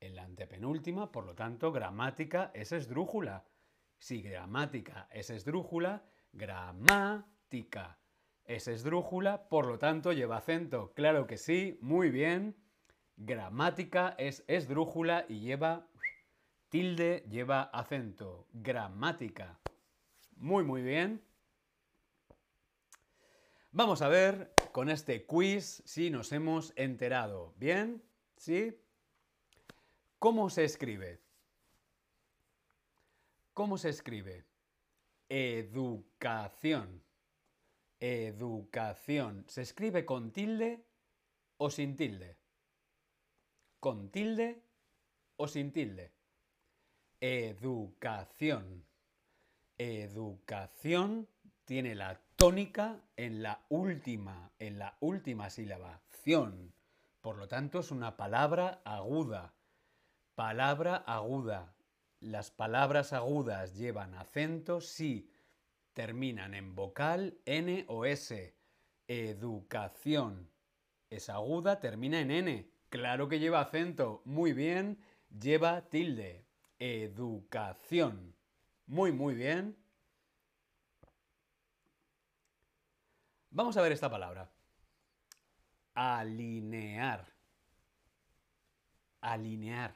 En 0.00 0.16
la 0.16 0.24
antepenúltima, 0.24 1.12
por 1.12 1.26
lo 1.26 1.34
tanto, 1.34 1.72
gramática 1.72 2.50
es 2.54 2.72
esdrújula. 2.72 3.44
Si 3.98 4.20
gramática 4.20 5.08
es 5.12 5.30
esdrújula, 5.30 6.02
gramática 6.32 7.98
es 8.44 8.66
esdrújula, 8.66 9.48
por 9.48 9.66
lo 9.66 9.78
tanto 9.78 10.12
lleva 10.12 10.38
acento. 10.38 10.92
Claro 10.94 11.28
que 11.28 11.36
sí, 11.36 11.78
muy 11.80 12.10
bien. 12.10 12.56
Gramática 13.24 14.16
es 14.18 14.42
esdrújula 14.48 15.26
y 15.28 15.38
lleva 15.38 15.86
tilde, 16.70 17.24
lleva 17.30 17.62
acento. 17.62 18.48
Gramática. 18.52 19.60
Muy, 20.34 20.64
muy 20.64 20.82
bien. 20.82 21.22
Vamos 23.70 24.02
a 24.02 24.08
ver 24.08 24.52
con 24.72 24.90
este 24.90 25.24
quiz 25.24 25.84
si 25.86 26.10
nos 26.10 26.32
hemos 26.32 26.72
enterado. 26.74 27.54
¿Bien? 27.58 28.02
¿Sí? 28.36 28.76
¿Cómo 30.18 30.50
se 30.50 30.64
escribe? 30.64 31.20
¿Cómo 33.54 33.78
se 33.78 33.90
escribe? 33.90 34.44
Educación. 35.28 37.04
Educación. 38.00 39.44
¿Se 39.46 39.62
escribe 39.62 40.04
con 40.04 40.32
tilde 40.32 40.84
o 41.58 41.70
sin 41.70 41.94
tilde? 41.94 42.41
¿Con 43.82 44.10
tilde 44.10 44.62
o 45.34 45.48
sin 45.48 45.72
tilde? 45.72 46.12
Educación. 47.20 48.84
Educación 49.76 51.26
tiene 51.64 51.96
la 51.96 52.20
tónica 52.36 53.00
en 53.16 53.42
la 53.42 53.66
última, 53.70 54.52
en 54.60 54.78
la 54.78 54.96
última 55.00 55.50
sílaba, 55.50 56.00
Por 57.20 57.38
lo 57.38 57.48
tanto, 57.48 57.80
es 57.80 57.90
una 57.90 58.16
palabra 58.16 58.82
aguda. 58.84 59.52
Palabra 60.36 60.98
aguda. 60.98 61.74
Las 62.20 62.52
palabras 62.52 63.12
agudas 63.12 63.74
llevan 63.74 64.14
acento 64.14 64.80
si 64.80 65.28
terminan 65.92 66.54
en 66.54 66.76
vocal 66.76 67.36
N 67.46 67.84
o 67.88 68.04
S. 68.04 68.54
Educación. 69.08 70.48
Es 71.10 71.28
aguda, 71.28 71.80
termina 71.80 72.20
en 72.20 72.30
N. 72.30 72.71
Claro 72.92 73.26
que 73.26 73.38
lleva 73.38 73.62
acento. 73.62 74.20
Muy 74.26 74.52
bien. 74.52 75.02
Lleva 75.30 75.88
tilde. 75.88 76.44
Educación. 76.78 78.36
Muy, 78.86 79.12
muy 79.12 79.34
bien. 79.34 79.74
Vamos 83.48 83.78
a 83.78 83.80
ver 83.80 83.92
esta 83.92 84.10
palabra. 84.10 84.50
Alinear. 85.94 87.32
Alinear. 89.22 89.94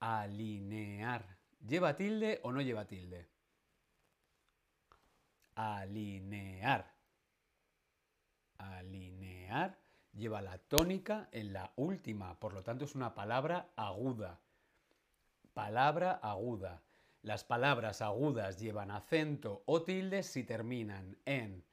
Alinear. 0.00 1.36
¿Lleva 1.68 1.96
tilde 1.96 2.40
o 2.44 2.50
no 2.50 2.62
lleva 2.62 2.86
tilde? 2.86 3.28
alinear. 5.54 6.90
Alinear 8.58 9.83
lleva 10.14 10.42
la 10.42 10.58
tónica 10.58 11.28
en 11.32 11.52
la 11.52 11.72
última, 11.76 12.38
por 12.38 12.52
lo 12.54 12.62
tanto 12.62 12.84
es 12.84 12.94
una 12.94 13.14
palabra 13.14 13.68
aguda. 13.76 14.40
Palabra 15.52 16.12
aguda. 16.12 16.82
Las 17.22 17.44
palabras 17.44 18.02
agudas 18.02 18.58
llevan 18.58 18.90
acento 18.90 19.62
o 19.66 19.82
tilde 19.82 20.22
si 20.22 20.44
terminan 20.44 21.16
en 21.24 21.64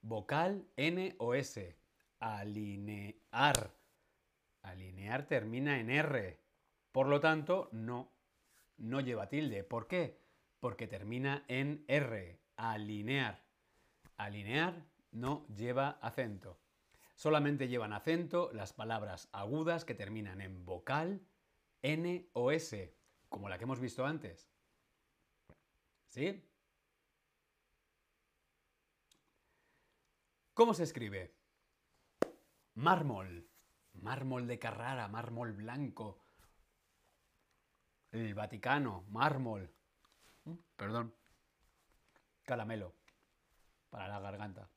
vocal 0.00 0.66
N 0.76 1.14
o 1.18 1.34
S. 1.34 1.76
Alinear. 2.20 3.74
Alinear 4.62 5.26
termina 5.26 5.80
en 5.80 5.90
R. 5.90 6.38
Por 6.92 7.08
lo 7.08 7.20
tanto, 7.20 7.68
no, 7.72 8.12
no 8.76 9.00
lleva 9.00 9.28
tilde. 9.28 9.64
¿Por 9.64 9.88
qué? 9.88 10.20
Porque 10.60 10.86
termina 10.86 11.44
en 11.48 11.84
R 11.88 12.42
alinear. 12.56 13.42
Alinear 14.16 14.84
no 15.10 15.46
lleva 15.48 15.98
acento. 16.00 16.58
Solamente 17.14 17.68
llevan 17.68 17.92
acento 17.92 18.50
las 18.52 18.72
palabras 18.72 19.28
agudas 19.32 19.84
que 19.84 19.94
terminan 19.94 20.40
en 20.40 20.64
vocal, 20.64 21.20
N 21.82 22.28
o 22.32 22.50
S, 22.50 22.96
como 23.28 23.48
la 23.48 23.58
que 23.58 23.64
hemos 23.64 23.80
visto 23.80 24.04
antes. 24.04 24.50
¿Sí? 26.06 26.44
¿Cómo 30.54 30.74
se 30.74 30.84
escribe? 30.84 31.34
Mármol. 32.74 33.48
Mármol 33.94 34.46
de 34.46 34.58
Carrara, 34.58 35.06
mármol 35.08 35.52
blanco. 35.52 36.18
El 38.10 38.34
Vaticano, 38.34 39.04
mármol. 39.08 39.70
Mm, 40.44 40.54
perdón 40.76 41.14
caramelo 42.42 42.94
para 43.90 44.08
la 44.08 44.20
garganta. 44.20 44.68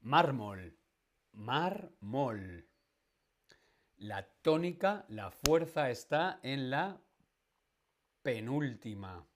Mármol, 0.00 0.76
mármol. 1.32 2.68
La 3.96 4.26
tónica, 4.42 5.04
la 5.08 5.30
fuerza 5.30 5.90
está 5.90 6.40
en 6.42 6.70
la 6.70 7.00
penúltima. 8.22 9.26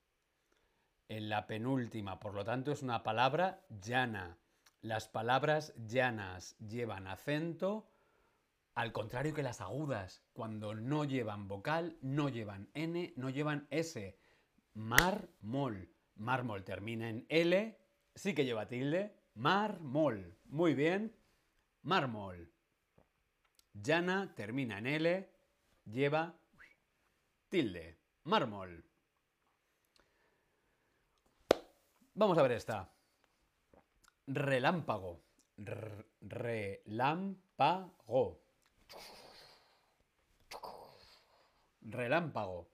En 1.08 1.28
la 1.28 1.46
penúltima, 1.46 2.18
por 2.18 2.34
lo 2.34 2.44
tanto 2.44 2.72
es 2.72 2.82
una 2.82 3.02
palabra 3.02 3.64
llana. 3.80 4.38
Las 4.80 5.08
palabras 5.08 5.72
llanas 5.86 6.56
llevan 6.58 7.06
acento, 7.06 7.88
al 8.74 8.92
contrario 8.92 9.32
que 9.32 9.42
las 9.42 9.62
agudas, 9.62 10.22
cuando 10.34 10.74
no 10.74 11.04
llevan 11.04 11.48
vocal, 11.48 11.96
no 12.02 12.28
llevan 12.28 12.68
N, 12.74 13.14
no 13.16 13.30
llevan 13.30 13.66
S. 13.70 14.18
Mármol. 14.74 15.88
Mármol 16.16 16.62
termina 16.62 17.08
en 17.08 17.24
L, 17.30 17.78
sí 18.14 18.34
que 18.34 18.44
lleva 18.44 18.68
tilde. 18.68 19.16
Mármol. 19.34 20.36
Muy 20.44 20.74
bien. 20.74 21.16
Mármol. 21.86 22.52
Llana 23.72 24.34
termina 24.34 24.78
en 24.78 24.86
L, 24.88 25.30
lleva 25.84 26.36
tilde. 27.48 27.96
Mármol. 28.24 28.84
Vamos 32.14 32.38
a 32.38 32.42
ver 32.42 32.52
esta. 32.52 32.92
Relámpago. 34.26 35.22
relámpago. 36.22 38.42
Relámpago. 41.82 42.68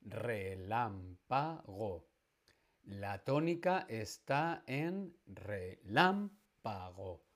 Relámpago. 0.00 2.08
La 2.84 3.22
tónica 3.24 3.84
está 3.90 4.62
en 4.66 5.14
relámpago. 5.26 7.27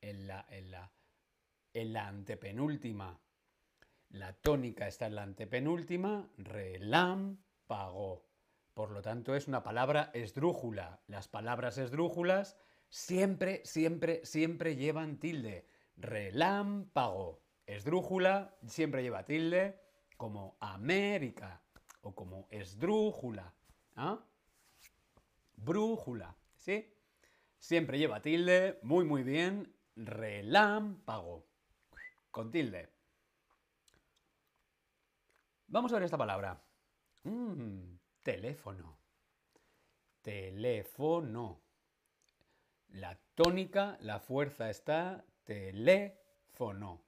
En 0.00 0.26
la, 0.26 0.46
en 0.50 0.70
la, 0.70 0.92
en 1.74 1.92
la 1.92 2.08
antepenúltima. 2.08 3.20
La 4.10 4.32
tónica 4.32 4.88
está 4.88 5.06
en 5.06 5.16
la 5.16 5.22
antepenúltima, 5.22 6.30
relámpago. 6.38 8.26
Por 8.74 8.90
lo 8.90 9.02
tanto, 9.02 9.34
es 9.34 9.48
una 9.48 9.62
palabra 9.62 10.10
esdrújula. 10.14 11.00
Las 11.08 11.28
palabras 11.28 11.78
esdrújulas 11.78 12.56
siempre, 12.88 13.60
siempre, 13.64 14.24
siempre 14.24 14.76
llevan 14.76 15.18
tilde. 15.18 15.66
Relámpago. 15.96 17.42
Esdrújula 17.66 18.56
siempre 18.66 19.02
lleva 19.02 19.24
tilde. 19.24 19.80
como 20.16 20.56
América 20.60 21.62
o 22.00 22.14
como 22.14 22.48
esdrújula. 22.50 23.54
¿ah? 23.96 24.24
Brújula, 25.54 26.36
¿sí? 26.56 26.92
Siempre 27.58 27.98
lleva 27.98 28.22
tilde, 28.22 28.78
muy 28.82 29.04
muy 29.04 29.22
bien. 29.22 29.72
Relámpago, 29.98 31.44
con 32.30 32.52
tilde. 32.52 32.88
Vamos 35.66 35.92
a 35.92 35.96
ver 35.96 36.04
esta 36.04 36.16
palabra. 36.16 36.62
Mm, 37.24 37.96
teléfono. 38.22 38.96
Teléfono. 40.22 41.60
La 42.90 43.18
tónica, 43.34 43.98
la 44.00 44.20
fuerza 44.20 44.70
está 44.70 45.24
teléfono. 45.44 47.02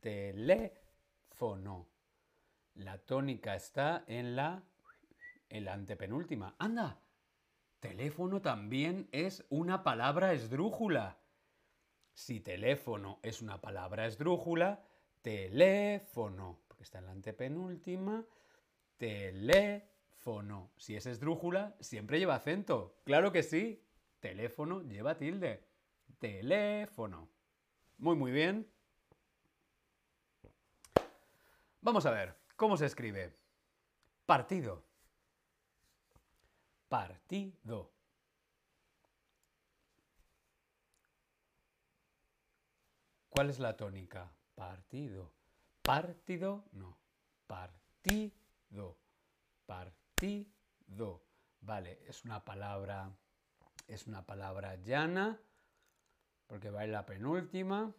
Teléfono. 0.00 1.88
La 2.74 2.98
tónica 2.98 3.54
está 3.54 4.04
en 4.06 4.36
la, 4.36 4.62
en 5.48 5.64
la 5.64 5.72
antepenúltima. 5.72 6.54
¡Anda! 6.58 7.00
Teléfono 7.80 8.42
también 8.42 9.08
es 9.12 9.46
una 9.48 9.82
palabra 9.82 10.34
esdrújula. 10.34 11.16
Si 12.16 12.40
teléfono 12.40 13.20
es 13.22 13.42
una 13.42 13.60
palabra 13.60 14.06
esdrújula, 14.06 14.82
teléfono, 15.20 16.58
porque 16.66 16.82
está 16.82 16.98
en 16.98 17.04
la 17.04 17.12
antepenúltima, 17.12 18.24
teléfono. 18.96 20.70
Si 20.78 20.96
es 20.96 21.04
esdrújula, 21.04 21.76
siempre 21.78 22.18
lleva 22.18 22.36
acento. 22.36 22.96
Claro 23.04 23.32
que 23.32 23.42
sí. 23.42 23.84
Teléfono 24.18 24.80
lleva 24.80 25.18
tilde. 25.18 25.62
Teléfono. 26.18 27.28
Muy, 27.98 28.16
muy 28.16 28.32
bien. 28.32 28.66
Vamos 31.82 32.06
a 32.06 32.10
ver, 32.12 32.34
¿cómo 32.56 32.78
se 32.78 32.86
escribe? 32.86 33.36
Partido. 34.24 34.82
Partido. 36.88 37.95
¿Cuál 43.36 43.50
es 43.50 43.58
la 43.58 43.76
tónica? 43.76 44.32
Partido. 44.54 45.30
Partido, 45.82 46.64
no. 46.72 46.96
Partido. 47.46 48.96
Partido. 49.66 51.22
Vale, 51.60 52.00
es 52.08 52.24
una 52.24 52.42
palabra 52.42 53.14
es 53.88 54.06
una 54.06 54.24
palabra 54.24 54.76
llana 54.76 55.38
porque 56.46 56.70
va 56.70 56.84
en 56.84 56.92
la 56.92 57.04
penúltima, 57.04 57.94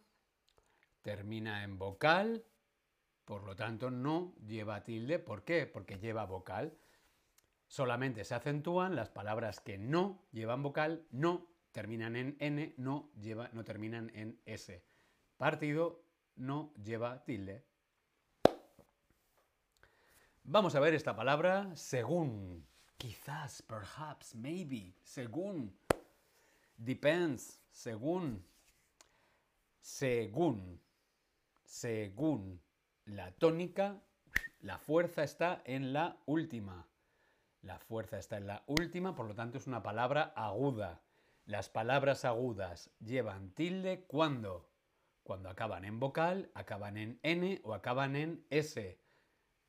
termina 1.04 1.63
en 1.63 1.78
vocal, 1.78 2.43
por 3.23 3.43
lo 3.43 3.56
tanto 3.56 3.91
no 3.91 4.34
lleva 4.43 4.84
tilde. 4.84 5.19
¿Por 5.19 5.43
qué? 5.43 5.67
Porque 5.67 6.00
lleva 6.00 6.26
vocal. 6.26 6.76
Solamente 7.67 8.26
se 8.26 8.34
acentúan 8.34 8.95
las 8.95 9.10
palabras 9.10 9.60
que 9.60 9.78
no 9.78 10.26
llevan 10.32 10.63
vocal, 10.63 11.06
no 11.12 11.47
terminan 11.73 12.15
en 12.15 12.38
N, 12.39 12.73
no, 12.78 13.12
lleva, 13.21 13.52
no 13.54 13.63
terminan 13.63 14.10
en 14.15 14.41
S. 14.45 14.84
Partido 15.38 16.02
no 16.36 16.73
lleva 16.84 17.23
tilde. 17.23 17.63
Vamos 20.43 20.73
a 20.76 20.80
ver 20.80 20.95
esta 20.95 21.15
palabra 21.15 21.76
según. 21.76 22.65
Quizás, 22.97 23.62
perhaps, 23.62 24.34
maybe, 24.34 24.95
según. 25.04 25.78
Depends, 26.78 27.62
según. 27.69 28.43
Según. 29.80 30.82
Según. 31.63 32.60
La 33.06 33.32
tónica, 33.34 34.02
la 34.62 34.80
fuerza 34.80 35.23
está 35.23 35.62
en 35.65 35.93
la 35.93 36.17
última. 36.26 36.88
La 37.62 37.78
fuerza 37.78 38.17
está 38.17 38.38
en 38.38 38.47
la 38.47 38.63
última, 38.65 39.15
por 39.15 39.28
lo 39.28 39.36
tanto 39.36 39.58
es 39.58 39.67
una 39.67 39.84
palabra 39.84 40.34
aguda. 40.36 41.02
Las 41.45 41.69
palabras 41.69 42.26
agudas 42.26 42.89
llevan 43.00 43.52
tilde 43.52 44.06
cuando. 44.08 44.67
Cuando 45.27 45.49
acaban 45.49 45.83
en 45.83 45.99
vocal, 45.99 46.49
acaban 46.53 46.95
en 46.95 47.19
N 47.21 47.59
o 47.65 47.73
acaban 47.73 48.15
en 48.15 48.45
S. 48.49 48.97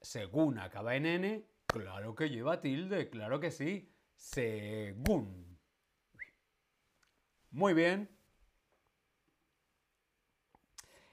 Según 0.00 0.60
acaba 0.60 0.94
en 0.94 1.04
N, 1.04 1.48
claro 1.66 2.14
que 2.14 2.30
lleva 2.30 2.60
tilde, 2.60 3.10
claro 3.10 3.40
que 3.40 3.50
sí. 3.50 3.92
Según. 4.14 5.58
Muy 7.50 7.74
bien. 7.74 8.08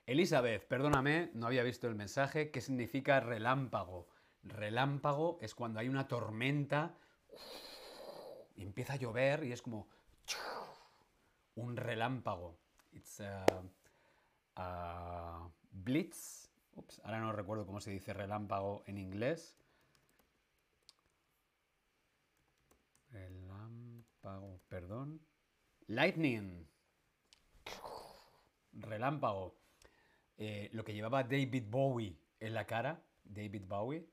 Elizabeth, 0.06 0.68
perdóname, 0.68 1.32
no 1.34 1.48
había 1.48 1.64
visto 1.64 1.88
el 1.88 1.96
mensaje. 1.96 2.52
¿Qué 2.52 2.62
significa 2.62 3.20
relámpago? 3.22 4.08
Relámpago 4.44 5.40
es 5.42 5.56
cuando 5.56 5.80
hay 5.80 5.90
una 5.90 6.08
tormenta 6.08 6.96
empieza 8.58 8.94
a 8.94 8.98
llover 8.98 9.44
y 9.44 9.54
es 9.54 9.64
como 9.64 9.88
un 11.56 11.76
relámpago. 11.76 12.60
It's 12.92 13.22
a, 13.22 13.44
blitz. 15.72 16.50
Ups, 16.76 17.00
ahora 17.06 17.20
no 17.20 17.32
recuerdo 17.32 17.66
cómo 17.66 17.80
se 17.80 17.92
dice 17.92 18.14
relámpago 18.14 18.84
en 18.86 18.98
inglés. 18.98 19.56
Relámpago, 23.12 24.60
perdón. 24.68 25.22
Lightning. 25.88 26.68
Relámpago. 28.74 29.56
Eh, 30.38 30.70
lo 30.74 30.84
que 30.84 30.94
llevaba 30.94 31.24
David 31.24 31.64
Bowie 31.70 32.18
en 32.40 32.54
la 32.54 32.66
cara. 32.66 33.02
David 33.24 33.64
Bowie. 33.66 34.06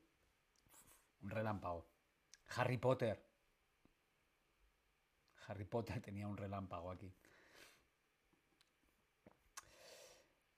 Un 1.21 1.29
relámpago. 1.29 1.85
Harry 2.55 2.77
Potter. 2.77 3.21
Harry 5.47 5.65
Potter 5.65 6.01
tenía 6.01 6.27
un 6.27 6.37
relámpago 6.37 6.91
aquí. 6.91 7.11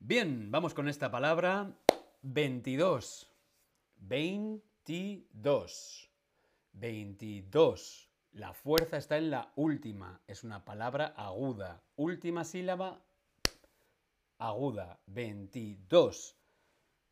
Bien, 0.07 0.51
vamos 0.51 0.75
con 0.75 0.87
esta 0.87 1.09
palabra. 1.09 1.75
22. 2.21 3.27
22. 3.95 6.11
22. 6.73 8.11
La 8.33 8.53
fuerza 8.53 8.97
está 8.97 9.17
en 9.17 9.31
la 9.31 9.51
última. 9.55 10.21
Es 10.27 10.43
una 10.43 10.63
palabra 10.63 11.07
aguda. 11.17 11.81
Última 11.95 12.43
sílaba 12.43 13.03
aguda. 14.37 14.99
22. 15.07 16.37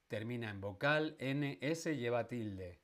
Termina 0.08 0.52
en 0.52 0.62
vocal. 0.62 1.16
N, 1.18 1.58
S 1.62 1.98
lleva 1.98 2.28
tilde. 2.28 2.80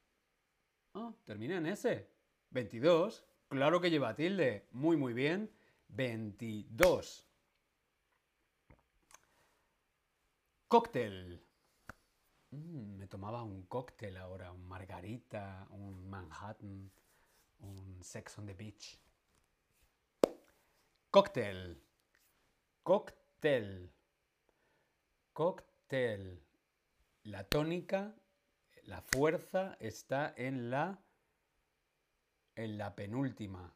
Ah, 0.95 1.13
termina 1.24 1.58
en 1.58 1.67
S. 1.67 2.10
22. 2.50 3.28
Claro 3.48 3.80
que 3.80 3.91
lleva 3.91 4.15
tilde. 4.15 4.69
Muy, 4.72 4.98
muy 4.98 5.13
bien. 5.13 5.52
22. 5.89 7.28
Cóctel. 10.69 11.41
Mm, 12.51 12.97
me 12.97 13.08
tomaba 13.08 13.41
un 13.41 13.63
cóctel 13.63 14.15
ahora, 14.17 14.51
un 14.51 14.67
margarita, 14.67 15.67
un 15.71 16.08
Manhattan, 16.08 16.91
un 17.62 18.03
Sex 18.03 18.38
on 18.38 18.45
the 18.45 18.53
Beach. 18.53 19.01
Cóctel. 21.10 21.82
Cóctel. 22.84 23.91
Cóctel. 25.34 26.39
La 27.23 27.43
tónica 27.45 28.13
la 28.84 29.01
fuerza 29.01 29.75
está 29.79 30.36
en 30.38 30.69
la 30.69 30.99
en 32.55 32.77
la 32.77 32.95
penúltima. 32.95 33.73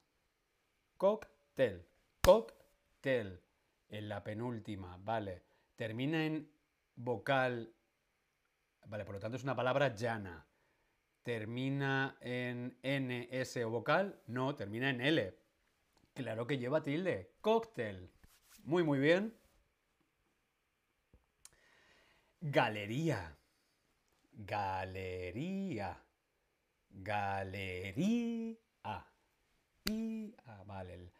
Cóctel. 0.97 1.87
Cóctel. 2.21 3.41
En 3.89 4.09
la 4.09 4.23
penúltima, 4.23 4.97
vale. 5.03 5.41
Termina 5.75 6.23
en 6.23 6.53
vocal. 6.95 7.73
Vale, 8.85 9.05
por 9.05 9.15
lo 9.15 9.19
tanto 9.19 9.37
es 9.37 9.43
una 9.43 9.55
palabra 9.55 9.95
llana. 9.95 10.45
¿Termina 11.23 12.17
en 12.19 12.77
N, 12.81 13.29
S 13.31 13.63
o 13.63 13.69
vocal? 13.69 14.21
No, 14.27 14.55
termina 14.55 14.89
en 14.89 15.01
L. 15.01 15.39
Claro 16.13 16.45
que 16.45 16.57
lleva 16.57 16.83
tilde. 16.83 17.35
Cóctel. 17.41 18.11
Muy, 18.63 18.83
muy 18.83 18.99
bien. 18.99 19.37
Galería. 22.41 23.37
Galería. 24.33 26.03
Galería. 26.89 28.57
Y, 29.85 30.33
ah, 30.45 30.63
vale. 30.65 31.11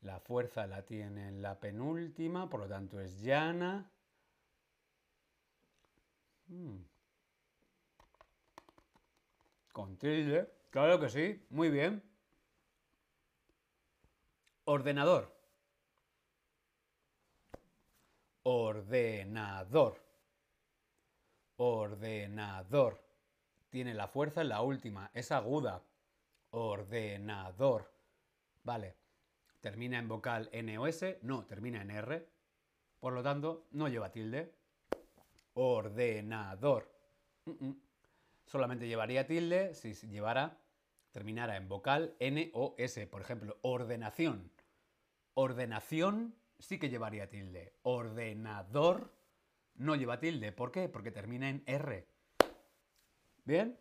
La 0.00 0.20
fuerza 0.20 0.66
la 0.66 0.84
tiene 0.86 1.28
en 1.28 1.42
la 1.42 1.58
penúltima, 1.60 2.48
por 2.48 2.60
lo 2.60 2.68
tanto 2.68 3.00
es 3.00 3.20
llana. 3.20 3.90
Hmm. 6.48 6.82
Con 9.72 9.96
tilde. 9.98 10.52
Claro 10.70 11.00
que 11.00 11.08
sí. 11.08 11.46
Muy 11.50 11.70
bien. 11.70 12.02
Ordenador. 14.64 15.34
Ordenador 18.42 20.08
ordenador. 21.58 23.04
tiene 23.68 23.92
la 23.92 24.08
fuerza 24.08 24.40
en 24.40 24.48
la 24.48 24.62
última, 24.62 25.10
es 25.12 25.30
aguda. 25.30 25.82
Ordenador. 26.50 27.92
Vale. 28.62 28.96
¿Termina 29.60 29.98
en 29.98 30.08
vocal 30.08 30.48
N 30.52 30.78
o 30.78 30.86
S? 30.86 31.18
No, 31.22 31.44
termina 31.44 31.82
en 31.82 31.90
R. 31.90 32.28
Por 33.00 33.12
lo 33.12 33.22
tanto, 33.22 33.66
no 33.72 33.88
lleva 33.88 34.10
tilde. 34.10 34.54
Ordenador. 35.60 36.88
Solamente 38.46 38.86
llevaría 38.86 39.26
tilde 39.26 39.74
si 39.74 39.92
llevara, 40.06 40.56
terminara 41.10 41.56
en 41.56 41.68
vocal 41.68 42.14
N 42.20 42.52
o 42.54 42.76
S. 42.78 43.08
Por 43.08 43.22
ejemplo, 43.22 43.58
ordenación. 43.62 44.52
Ordenación 45.34 46.36
sí 46.60 46.78
que 46.78 46.88
llevaría 46.88 47.28
tilde. 47.28 47.74
Ordenador 47.82 49.12
no 49.74 49.96
lleva 49.96 50.20
tilde. 50.20 50.52
¿Por 50.52 50.70
qué? 50.70 50.88
Porque 50.88 51.10
termina 51.10 51.48
en 51.48 51.64
R. 51.66 52.06
¿Bien? 53.44 53.76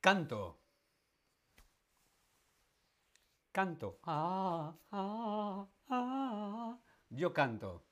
Canto. 0.00 0.58
Canto. 3.52 4.00
Ah, 4.02 4.74
ah, 4.90 5.68
ah. 5.88 6.78
Yo 7.10 7.32
canto. 7.32 7.91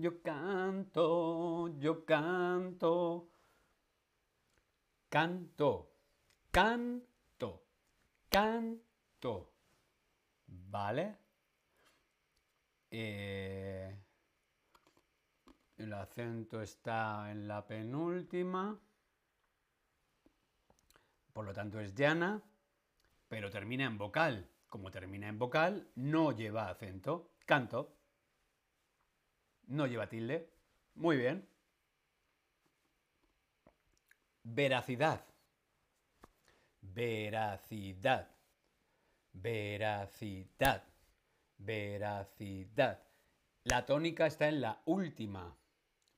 Yo 0.00 0.22
canto, 0.22 1.68
yo 1.78 2.06
canto. 2.06 3.28
Canto. 5.10 5.92
Canto. 6.50 7.66
Canto. 8.30 9.52
¿Vale? 10.46 11.16
Eh, 12.90 13.94
el 15.76 15.92
acento 15.92 16.62
está 16.62 17.30
en 17.30 17.46
la 17.46 17.66
penúltima. 17.66 18.80
Por 21.34 21.44
lo 21.44 21.52
tanto 21.52 21.78
es 21.78 21.94
llana, 21.94 22.42
pero 23.28 23.50
termina 23.50 23.84
en 23.84 23.98
vocal. 23.98 24.48
Como 24.70 24.90
termina 24.90 25.28
en 25.28 25.38
vocal, 25.38 25.90
no 25.96 26.32
lleva 26.32 26.70
acento. 26.70 27.32
Canto. 27.44 27.99
No 29.70 29.86
lleva 29.86 30.08
tilde. 30.08 30.50
Muy 30.96 31.16
bien. 31.16 31.48
Veracidad. 34.42 35.24
Veracidad. 36.80 38.28
Veracidad. 39.32 40.82
Veracidad. 41.56 42.98
La 43.62 43.86
tónica 43.86 44.26
está 44.26 44.48
en 44.48 44.60
la 44.60 44.82
última. 44.86 45.56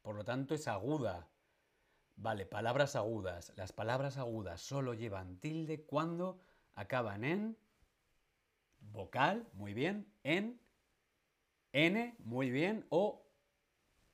Por 0.01 0.17
lo 0.17 0.25
tanto 0.25 0.55
es 0.55 0.67
aguda. 0.67 1.29
Vale, 2.17 2.47
palabras 2.47 2.97
agudas. 2.97 3.53
Las 3.57 3.73
palabras 3.73 4.17
agudas 4.17 4.63
solo 4.63 4.95
llevan 4.95 5.37
tilde 5.41 5.85
cuando 5.85 6.41
acaban 6.75 7.23
en 7.23 7.59
vocal, 8.81 9.47
muy 9.53 9.75
bien, 9.75 10.11
en 10.23 10.59
N, 11.73 12.17
muy 12.19 12.51
bien, 12.51 12.87
o 12.89 13.22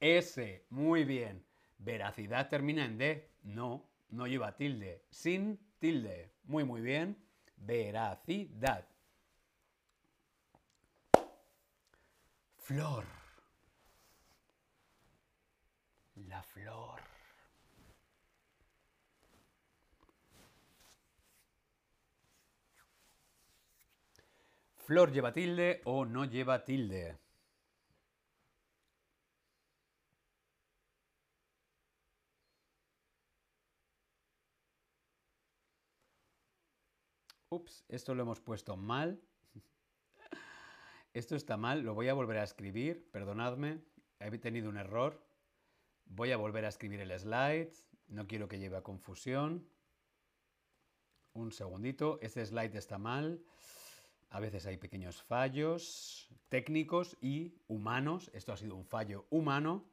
S, 0.01 0.67
muy 0.71 1.05
bien. 1.05 1.45
Veracidad 1.79 2.49
termina 2.49 2.85
en 2.85 2.99
D, 2.99 3.31
no, 3.43 3.89
no 4.11 4.27
lleva 4.27 4.57
tilde, 4.57 5.05
sin 5.11 5.59
tilde, 5.79 6.33
muy 6.45 6.65
muy 6.65 6.81
bien. 6.81 7.17
Veracidad. 7.57 8.87
Flor. 12.57 13.05
La 16.29 16.43
flor. 16.43 17.01
Flor 24.77 25.13
lleva 25.13 25.33
tilde 25.33 25.81
o 25.85 26.05
no 26.05 26.25
lleva 26.25 26.65
tilde. 26.65 27.19
Ups, 37.51 37.85
esto 37.89 38.15
lo 38.15 38.23
hemos 38.23 38.41
puesto 38.41 38.77
mal. 38.77 39.21
Esto 41.15 41.35
está 41.35 41.57
mal, 41.57 41.81
lo 41.81 41.95
voy 41.95 42.09
a 42.09 42.15
volver 42.15 42.39
a 42.39 42.45
escribir, 42.45 43.11
perdonadme, 43.11 43.81
he 44.21 44.39
tenido 44.39 44.69
un 44.69 44.77
error. 44.77 45.27
Voy 46.05 46.31
a 46.33 46.37
volver 46.37 46.67
a 46.67 46.69
escribir 46.69 47.01
el 47.01 47.19
slide, 47.19 47.73
no 48.09 48.27
quiero 48.27 48.49
que 48.49 48.59
lleve 48.59 48.77
a 48.77 48.83
confusión. 48.83 49.67
Un 51.33 51.51
segundito, 51.51 52.19
este 52.21 52.45
slide 52.45 52.77
está 52.77 52.99
mal. 52.99 53.43
A 54.31 54.41
veces 54.41 54.67
hay 54.67 54.77
pequeños 54.77 55.23
fallos 55.23 56.29
técnicos 56.51 57.17
y 57.23 57.55
humanos. 57.67 58.31
Esto 58.35 58.53
ha 58.53 58.59
sido 58.59 58.77
un 58.77 58.85
fallo 58.85 59.27
humano. 59.31 59.89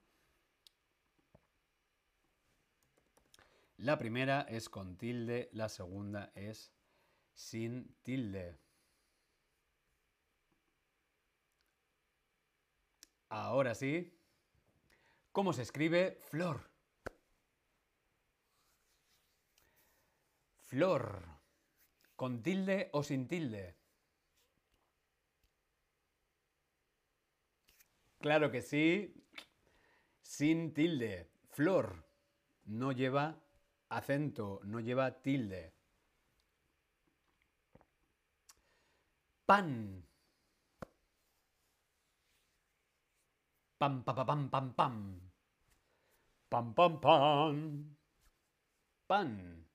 La 3.78 3.98
primera 3.98 4.42
es 4.42 4.70
con 4.70 4.98
tilde, 4.98 5.50
la 5.54 5.70
segunda 5.70 6.32
es 6.36 6.75
sin 7.36 7.94
tilde. 8.02 8.58
Ahora 13.30 13.76
sí. 13.76 14.18
¿Cómo 15.32 15.52
se 15.52 15.62
escribe 15.62 16.18
flor? 16.30 16.72
Flor. 20.64 21.24
¿Con 22.16 22.42
tilde 22.42 22.90
o 22.94 23.04
sin 23.04 23.28
tilde? 23.28 23.76
Claro 28.20 28.50
que 28.50 28.62
sí. 28.62 29.14
Sin 30.22 30.74
tilde. 30.74 31.30
Flor. 31.50 32.06
No 32.64 32.94
lleva 32.94 33.44
acento, 33.90 34.62
no 34.64 34.80
lleva 34.80 35.22
tilde. 35.22 35.75
Pan. 39.46 40.04
Pam, 43.78 44.04
pam, 44.04 44.26
pam, 44.26 44.50
pam, 44.50 44.74
pam. 44.74 44.96
Pam, 46.50 46.74
pam, 46.74 47.00
pam. 47.00 47.98
Pan. 49.08 49.66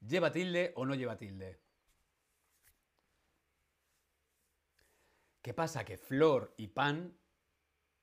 ¿Lleva 0.00 0.32
tilde 0.32 0.72
o 0.76 0.84
no 0.84 0.94
lleva 0.94 1.16
tilde? 1.16 1.60
¿Qué 5.42 5.54
pasa? 5.54 5.84
Que 5.84 5.96
flor 5.96 6.54
y 6.56 6.68
pan 6.68 7.16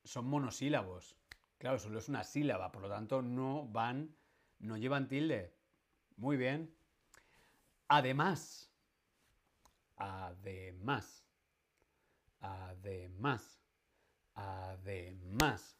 son 0.03 0.25
monosílabos. 0.27 1.17
Claro, 1.57 1.79
solo 1.79 1.99
es 1.99 2.09
una 2.09 2.23
sílaba, 2.23 2.71
por 2.71 2.83
lo 2.83 2.89
tanto 2.89 3.21
no 3.21 3.67
van, 3.67 4.15
no 4.59 4.77
llevan 4.77 5.07
tilde. 5.07 5.53
Muy 6.15 6.37
bien. 6.37 6.75
Además, 7.87 8.71
además, 9.97 11.25
además, 12.39 13.61
además, 14.33 15.79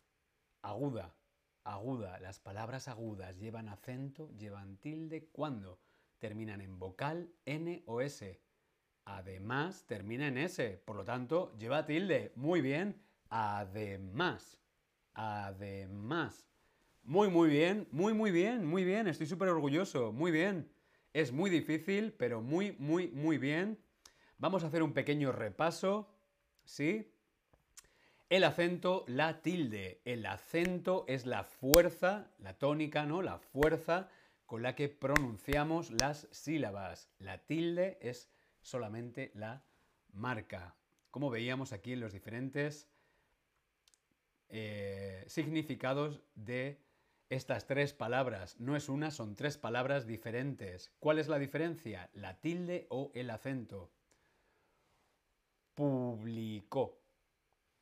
aguda, 0.61 1.15
aguda. 1.63 2.19
Las 2.19 2.39
palabras 2.39 2.87
agudas 2.87 3.37
llevan 3.37 3.69
acento, 3.69 4.31
llevan 4.37 4.77
tilde 4.77 5.29
cuando 5.31 5.79
terminan 6.19 6.61
en 6.61 6.79
vocal 6.79 7.33
N 7.45 7.83
o 7.85 8.01
S. 8.01 8.41
Además, 9.05 9.85
termina 9.85 10.27
en 10.27 10.37
S, 10.37 10.81
por 10.85 10.95
lo 10.95 11.05
tanto, 11.05 11.55
lleva 11.57 11.85
tilde. 11.85 12.31
Muy 12.35 12.61
bien. 12.61 12.99
Además. 13.29 14.59
Además. 15.13 16.47
Muy, 17.03 17.29
muy 17.29 17.49
bien. 17.49 17.87
Muy, 17.91 18.13
muy 18.13 18.31
bien. 18.31 18.65
Muy 18.65 18.83
bien. 18.83 19.07
Estoy 19.07 19.27
súper 19.27 19.49
orgulloso. 19.49 20.11
Muy 20.11 20.31
bien. 20.31 20.71
Es 21.13 21.31
muy 21.31 21.49
difícil, 21.51 22.13
pero 22.13 22.41
muy, 22.41 22.75
muy, 22.79 23.09
muy 23.09 23.37
bien. 23.37 23.79
Vamos 24.45 24.63
a 24.63 24.67
hacer 24.67 24.83
un 24.83 24.93
pequeño 24.93 25.31
repaso. 25.31 26.07
¿Sí? 26.65 27.11
El 28.29 28.43
acento, 28.43 29.03
la 29.07 29.41
tilde. 29.41 30.03
El 30.05 30.23
acento 30.27 31.03
es 31.07 31.25
la 31.25 31.43
fuerza, 31.43 32.29
la 32.37 32.53
tónica, 32.53 33.07
¿no? 33.07 33.23
La 33.23 33.39
fuerza 33.39 34.07
con 34.45 34.61
la 34.61 34.75
que 34.75 34.87
pronunciamos 34.87 35.89
las 35.89 36.27
sílabas. 36.29 37.09
La 37.17 37.39
tilde 37.39 37.97
es 38.01 38.29
solamente 38.61 39.31
la 39.33 39.65
marca. 40.13 40.75
Como 41.09 41.31
veíamos 41.31 41.73
aquí 41.73 41.93
en 41.93 42.01
los 42.01 42.13
diferentes 42.13 42.87
eh, 44.49 45.23
significados 45.25 46.21
de 46.35 46.83
estas 47.29 47.65
tres 47.65 47.93
palabras. 47.93 48.59
No 48.59 48.75
es 48.75 48.89
una, 48.89 49.09
son 49.09 49.35
tres 49.35 49.57
palabras 49.57 50.05
diferentes. 50.05 50.93
¿Cuál 50.99 51.17
es 51.17 51.29
la 51.29 51.39
diferencia? 51.39 52.11
La 52.13 52.39
tilde 52.41 52.85
o 52.91 53.11
el 53.15 53.31
acento. 53.31 53.94
Publicó. 55.75 56.97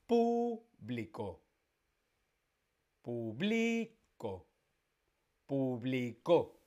Publicó. 0.07 1.41
Publicó. 3.03 4.47
Publicó. 5.45 6.59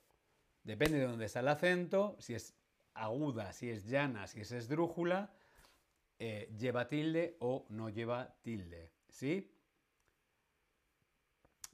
Depende 0.63 0.99
de 0.99 1.05
dónde 1.05 1.25
está 1.25 1.41
el 1.41 1.49
acento, 1.49 2.15
si 2.19 2.33
es 2.33 2.55
aguda, 2.93 3.51
si 3.53 3.69
es 3.69 3.85
llana, 3.85 4.27
si 4.27 4.41
es 4.41 4.51
esdrújula, 4.51 5.33
eh, 6.19 6.53
lleva 6.57 6.87
tilde 6.87 7.35
o 7.39 7.65
no 7.69 7.89
lleva 7.89 8.35
tilde. 8.41 8.91
¿Sí? 9.09 9.53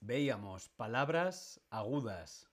Veíamos 0.01 0.69
palabras 0.69 1.61
agudas. 1.69 2.49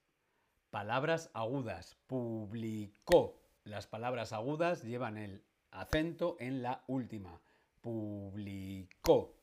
Palabras 0.70 1.30
agudas. 1.32 1.96
Publicó. 2.06 3.40
Las 3.64 3.86
palabras 3.86 4.32
agudas 4.32 4.82
llevan 4.82 5.18
el 5.18 5.42
acento 5.70 6.36
en 6.40 6.62
la 6.62 6.84
última. 6.86 7.40
Publicó. 7.80 9.36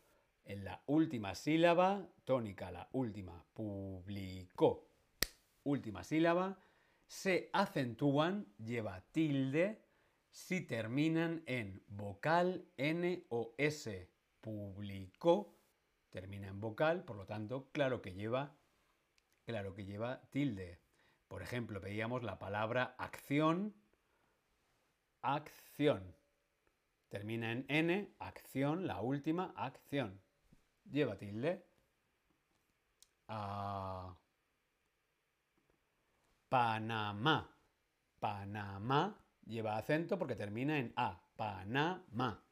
En 0.46 0.64
la 0.64 0.82
última 0.86 1.36
sílaba, 1.36 2.08
tónica, 2.24 2.72
la 2.72 2.88
última. 2.94 3.44
Publicó. 3.54 4.88
Última 5.64 6.04
sílaba. 6.04 6.58
Se 7.08 7.50
acentúan, 7.54 8.48
lleva 8.58 9.02
tilde, 9.12 9.82
si 10.30 10.62
terminan 10.62 11.44
en 11.46 11.84
vocal 11.88 12.66
N 12.78 13.26
o 13.30 13.54
S. 13.58 14.10
Publicó. 14.42 15.56
Termina 16.10 16.48
en 16.48 16.60
vocal, 16.62 17.04
por 17.04 17.16
lo 17.16 17.26
tanto, 17.26 17.70
claro 17.72 18.02
que 18.02 18.14
lleva, 18.14 18.56
claro 19.46 19.74
que 19.74 19.86
lleva 19.86 20.22
tilde. 20.30 20.80
Por 21.28 21.42
ejemplo, 21.42 21.82
veíamos 21.82 22.24
la 22.24 22.40
palabra 22.40 22.96
acción. 22.98 23.74
Acción. 25.22 26.17
Termina 27.10 27.52
en 27.52 27.66
N, 27.70 28.12
acción, 28.20 28.86
la 28.86 29.02
última, 29.02 29.54
acción. 29.56 30.20
Lleva 30.92 31.18
tilde. 31.18 31.64
Ah, 33.28 34.16
Panamá. 36.50 37.50
Panamá 38.20 39.18
lleva 39.46 39.78
acento 39.78 40.18
porque 40.18 40.36
termina 40.36 40.80
en 40.80 40.92
A. 40.96 41.22
Panamá. 41.36 42.44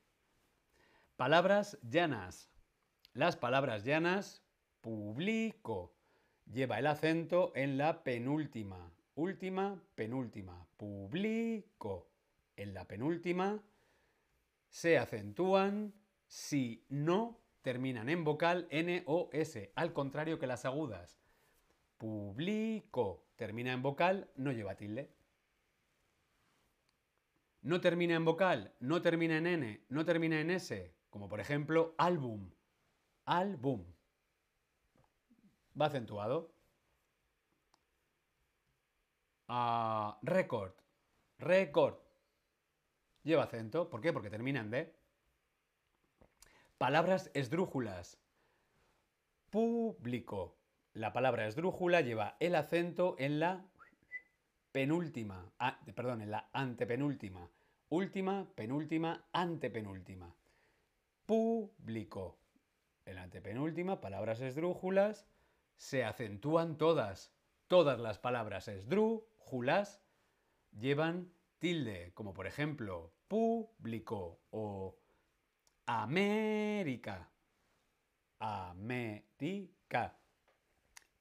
Palabras 1.17 1.77
llanas. 1.81 2.49
Las 3.13 3.35
palabras 3.35 3.83
llanas, 3.83 4.43
publico. 4.81 5.93
Lleva 6.45 6.79
el 6.79 6.87
acento 6.87 7.51
en 7.55 7.77
la 7.77 8.03
penúltima. 8.03 8.91
Última, 9.15 9.81
penúltima. 9.95 10.67
Publico. 10.77 12.09
En 12.57 12.73
la 12.73 12.85
penúltima 12.85 13.61
se 14.75 14.97
acentúan 14.97 15.93
si 16.27 16.85
no 16.89 17.39
terminan 17.61 18.09
en 18.09 18.25
vocal 18.25 18.67
N 18.69 19.03
o 19.07 19.29
S, 19.31 19.71
al 19.73 19.93
contrario 19.93 20.37
que 20.37 20.47
las 20.47 20.65
agudas. 20.65 21.17
Publico. 21.97 23.25
Termina 23.37 23.71
en 23.71 23.81
vocal, 23.81 24.29
no 24.35 24.51
lleva 24.51 24.75
tilde. 24.75 25.15
No 27.61 27.79
termina 27.79 28.15
en 28.15 28.25
vocal, 28.25 28.75
no 28.81 29.01
termina 29.01 29.37
en 29.37 29.47
N, 29.47 29.85
no 29.87 30.03
termina 30.03 30.41
en 30.41 30.51
S, 30.51 30.93
como 31.09 31.29
por 31.29 31.39
ejemplo 31.39 31.95
álbum. 31.97 32.51
Álbum. 33.23 33.85
Va 35.79 35.85
acentuado. 35.85 36.53
Ah, 39.47 40.19
record. 40.21 40.73
Record. 41.39 42.04
Lleva 43.25 43.43
acento. 43.43 43.89
¿Por 43.89 44.01
qué? 44.01 44.13
Porque 44.13 44.29
termina 44.29 44.59
en 44.59 44.69
D. 44.69 44.93
Palabras 46.77 47.31
esdrújulas. 47.33 48.19
Público. 49.49 50.55
La 50.93 51.11
palabra 51.11 51.47
esdrújula 51.47 52.01
lleva 52.01 52.37
el 52.39 52.53
acento 52.53 53.15
en 53.17 53.39
la 53.39 53.65
penúltima. 54.71 55.51
Perdón, 55.95 56.21
en 56.21 56.29
la 56.29 56.49
antepenúltima. 56.53 57.49
Última, 57.89 58.47
penúltima, 58.53 59.25
antepenúltima. 59.33 60.31
Público. 61.25 62.37
En 63.05 63.15
la 63.15 63.23
antepenúltima, 63.23 64.01
palabras 64.01 64.39
esdrújulas, 64.39 65.25
se 65.77 66.05
acentúan 66.05 66.77
todas. 66.77 67.33
Todas 67.67 67.99
las 67.99 68.19
palabras 68.19 68.67
esdrújulas 68.67 69.99
llevan 70.77 71.31
tilde, 71.57 72.11
como 72.13 72.35
por 72.35 72.45
ejemplo 72.45 73.14
público 73.27 74.39
o 74.51 74.95
América. 75.85 77.29
América. 78.39 80.17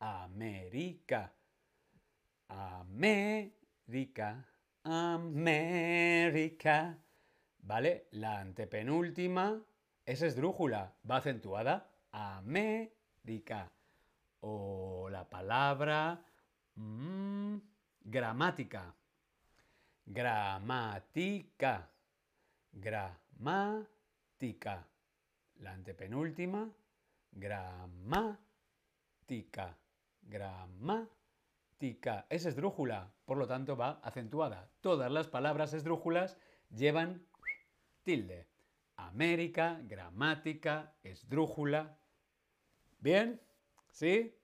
América. 0.00 1.32
América. 2.48 4.44
América. 4.84 6.98
¿Vale? 7.58 8.08
La 8.12 8.40
antepenúltima 8.40 9.62
es 10.04 10.22
esdrújula, 10.22 10.94
va 11.08 11.16
acentuada. 11.16 11.90
América. 12.12 13.70
O 14.40 15.08
la 15.10 15.28
palabra 15.28 16.22
mm, 16.74 17.56
gramática. 18.02 18.94
Gramática. 20.04 21.93
Gramática. 22.74 24.86
La 25.56 25.72
antepenúltima. 25.72 26.70
Gramática. 27.32 28.38
Gramática. 30.22 32.26
Es 32.28 32.46
esdrújula, 32.46 33.12
por 33.24 33.38
lo 33.38 33.46
tanto 33.46 33.76
va 33.76 34.00
acentuada. 34.02 34.70
Todas 34.80 35.10
las 35.10 35.28
palabras 35.28 35.74
esdrújulas 35.74 36.38
llevan 36.70 37.26
tilde. 38.02 38.48
América, 38.96 39.80
gramática, 39.84 40.94
esdrújula. 41.02 41.98
¿Bien? 43.00 43.40
¿Sí? 43.90 44.36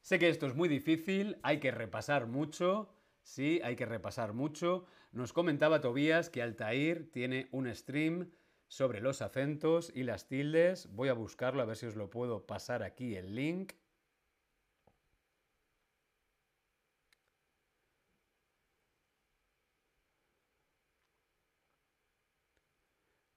Sé 0.00 0.18
que 0.18 0.28
esto 0.28 0.46
es 0.46 0.54
muy 0.54 0.68
difícil, 0.68 1.38
hay 1.42 1.60
que 1.60 1.70
repasar 1.70 2.26
mucho. 2.26 2.94
Sí, 3.22 3.60
hay 3.62 3.76
que 3.76 3.86
repasar 3.86 4.32
mucho. 4.32 4.86
Nos 5.12 5.32
comentaba 5.32 5.80
Tobías 5.80 6.30
que 6.30 6.40
Altair 6.40 7.10
tiene 7.10 7.48
un 7.50 7.72
stream 7.74 8.30
sobre 8.68 9.00
los 9.00 9.22
acentos 9.22 9.90
y 9.94 10.04
las 10.04 10.28
tildes. 10.28 10.88
Voy 10.94 11.08
a 11.08 11.14
buscarlo 11.14 11.62
a 11.62 11.64
ver 11.64 11.76
si 11.76 11.86
os 11.86 11.96
lo 11.96 12.10
puedo 12.10 12.46
pasar 12.46 12.84
aquí 12.84 13.16
el 13.16 13.34
link. 13.34 13.72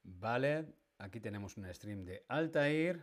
Vale, 0.03 0.67
aquí 0.99 1.19
tenemos 1.19 1.57
un 1.57 1.73
stream 1.73 2.05
de 2.05 2.23
Altair. 2.27 3.01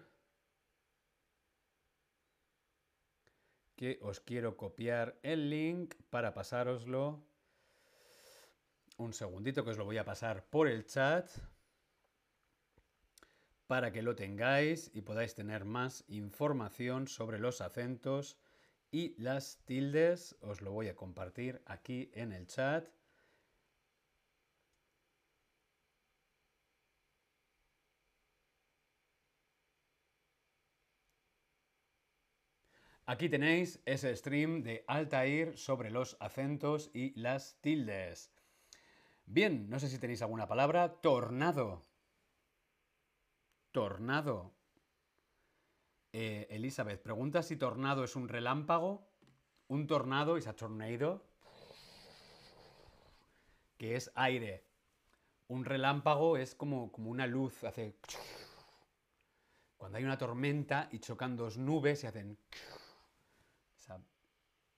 Que 3.74 3.98
os 4.02 4.20
quiero 4.20 4.56
copiar 4.56 5.18
el 5.22 5.50
link 5.50 5.96
para 6.08 6.32
pasároslo. 6.34 7.29
Un 9.00 9.14
segundito 9.14 9.64
que 9.64 9.70
os 9.70 9.78
lo 9.78 9.86
voy 9.86 9.96
a 9.96 10.04
pasar 10.04 10.44
por 10.50 10.68
el 10.68 10.84
chat. 10.84 11.26
Para 13.66 13.92
que 13.92 14.02
lo 14.02 14.14
tengáis 14.14 14.90
y 14.92 15.00
podáis 15.00 15.34
tener 15.34 15.64
más 15.64 16.04
información 16.08 17.08
sobre 17.08 17.38
los 17.38 17.62
acentos 17.62 18.36
y 18.90 19.14
las 19.16 19.64
tildes. 19.64 20.36
Os 20.42 20.60
lo 20.60 20.72
voy 20.72 20.88
a 20.88 20.96
compartir 20.96 21.62
aquí 21.64 22.10
en 22.12 22.34
el 22.34 22.46
chat. 22.46 22.90
Aquí 33.06 33.30
tenéis 33.30 33.80
ese 33.86 34.14
stream 34.14 34.62
de 34.62 34.84
Altair 34.86 35.56
sobre 35.56 35.90
los 35.90 36.18
acentos 36.20 36.90
y 36.92 37.18
las 37.18 37.56
tildes. 37.62 38.30
Bien, 39.32 39.70
no 39.70 39.78
sé 39.78 39.88
si 39.88 40.00
tenéis 40.00 40.22
alguna 40.22 40.48
palabra. 40.48 41.00
Tornado. 41.00 41.86
Tornado. 43.70 44.52
Eh, 46.12 46.48
Elizabeth, 46.50 47.00
pregunta 47.00 47.40
si 47.44 47.56
tornado 47.56 48.02
es 48.02 48.16
un 48.16 48.28
relámpago. 48.28 49.06
Un 49.68 49.86
tornado 49.86 50.36
es 50.36 50.48
a 50.48 50.56
tornado, 50.56 51.24
que 53.78 53.94
es 53.94 54.10
aire. 54.16 54.64
Un 55.46 55.64
relámpago 55.64 56.36
es 56.36 56.56
como, 56.56 56.90
como 56.90 57.08
una 57.08 57.28
luz, 57.28 57.62
hace... 57.62 57.94
Cuando 59.76 59.98
hay 59.98 60.02
una 60.02 60.18
tormenta 60.18 60.88
y 60.90 60.98
chocan 60.98 61.36
dos 61.36 61.56
nubes 61.56 62.02
y 62.02 62.08
hacen... 62.08 62.36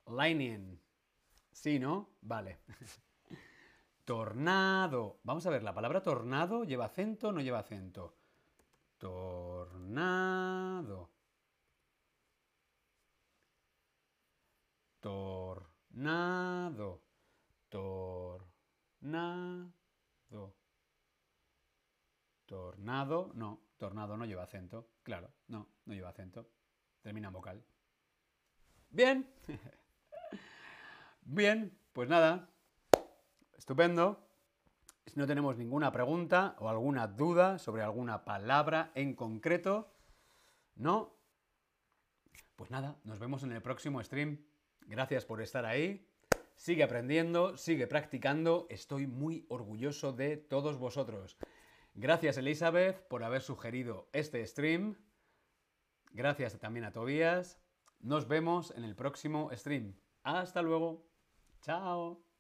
Lightning. 0.09 0.79
Sí, 1.53 1.79
¿no? 1.79 2.11
Vale. 2.21 2.59
tornado. 4.05 5.21
Vamos 5.25 5.47
a 5.47 5.51
ver, 5.51 5.63
la 5.63 5.75
palabra 5.75 6.03
tornado 6.03 6.65
lleva 6.65 6.87
acento 6.87 7.29
o 7.29 7.33
no 7.33 7.41
lleva 7.41 7.61
acento. 7.61 8.17
Tornado. 8.99 11.11
Tornado. 15.01 17.03
Tornado. 17.69 19.73
Tornado. 22.47 23.31
No, 23.35 23.61
tornado 23.79 24.17
no 24.17 24.25
lleva 24.25 24.45
acento. 24.45 24.89
Claro, 25.03 25.33
no, 25.49 25.69
no 25.87 25.95
lleva 25.95 26.11
acento. 26.11 26.49
Termina 27.01 27.29
en 27.29 27.35
vocal. 27.35 27.65
Bien. 28.91 29.29
Bien, 31.23 31.77
pues 31.93 32.09
nada. 32.09 32.52
Estupendo. 33.63 34.27
Si 35.07 35.21
no 35.21 35.25
tenemos 35.25 35.57
ninguna 35.57 35.93
pregunta 35.93 36.57
o 36.59 36.69
alguna 36.69 37.07
duda 37.07 37.61
sobre 37.61 37.83
alguna 37.83 38.25
palabra 38.25 38.91
en 38.97 39.15
concreto, 39.15 39.95
¿no? 40.75 41.15
Pues 42.57 42.73
nada, 42.73 42.97
nos 43.05 43.21
vemos 43.21 43.45
en 43.45 43.53
el 43.53 43.63
próximo 43.63 44.03
stream. 44.03 44.45
Gracias 44.89 45.25
por 45.25 45.41
estar 45.41 45.65
ahí. 45.65 46.05
Sigue 46.57 46.83
aprendiendo, 46.83 47.57
sigue 47.57 47.87
practicando. 47.87 48.67
Estoy 48.69 49.07
muy 49.07 49.47
orgulloso 49.49 50.13
de 50.13 50.39
todos 50.39 50.77
vosotros. 50.77 51.37
Gracias 51.95 52.39
Elizabeth 52.39 53.07
por 53.07 53.23
haber 53.23 53.43
sugerido 53.43 54.09
este 54.13 54.45
stream. 54.45 54.97
Gracias 56.11 56.59
también 56.59 56.85
a 56.85 56.93
Tobías. 56.93 57.61
Nos 58.01 58.27
vemos 58.27 58.73
en 58.77 58.83
el 58.83 58.97
próximo 58.97 59.51
stream. 59.55 59.95
Hasta 60.25 60.63
luego. 60.63 61.07
Chao. 61.61 62.32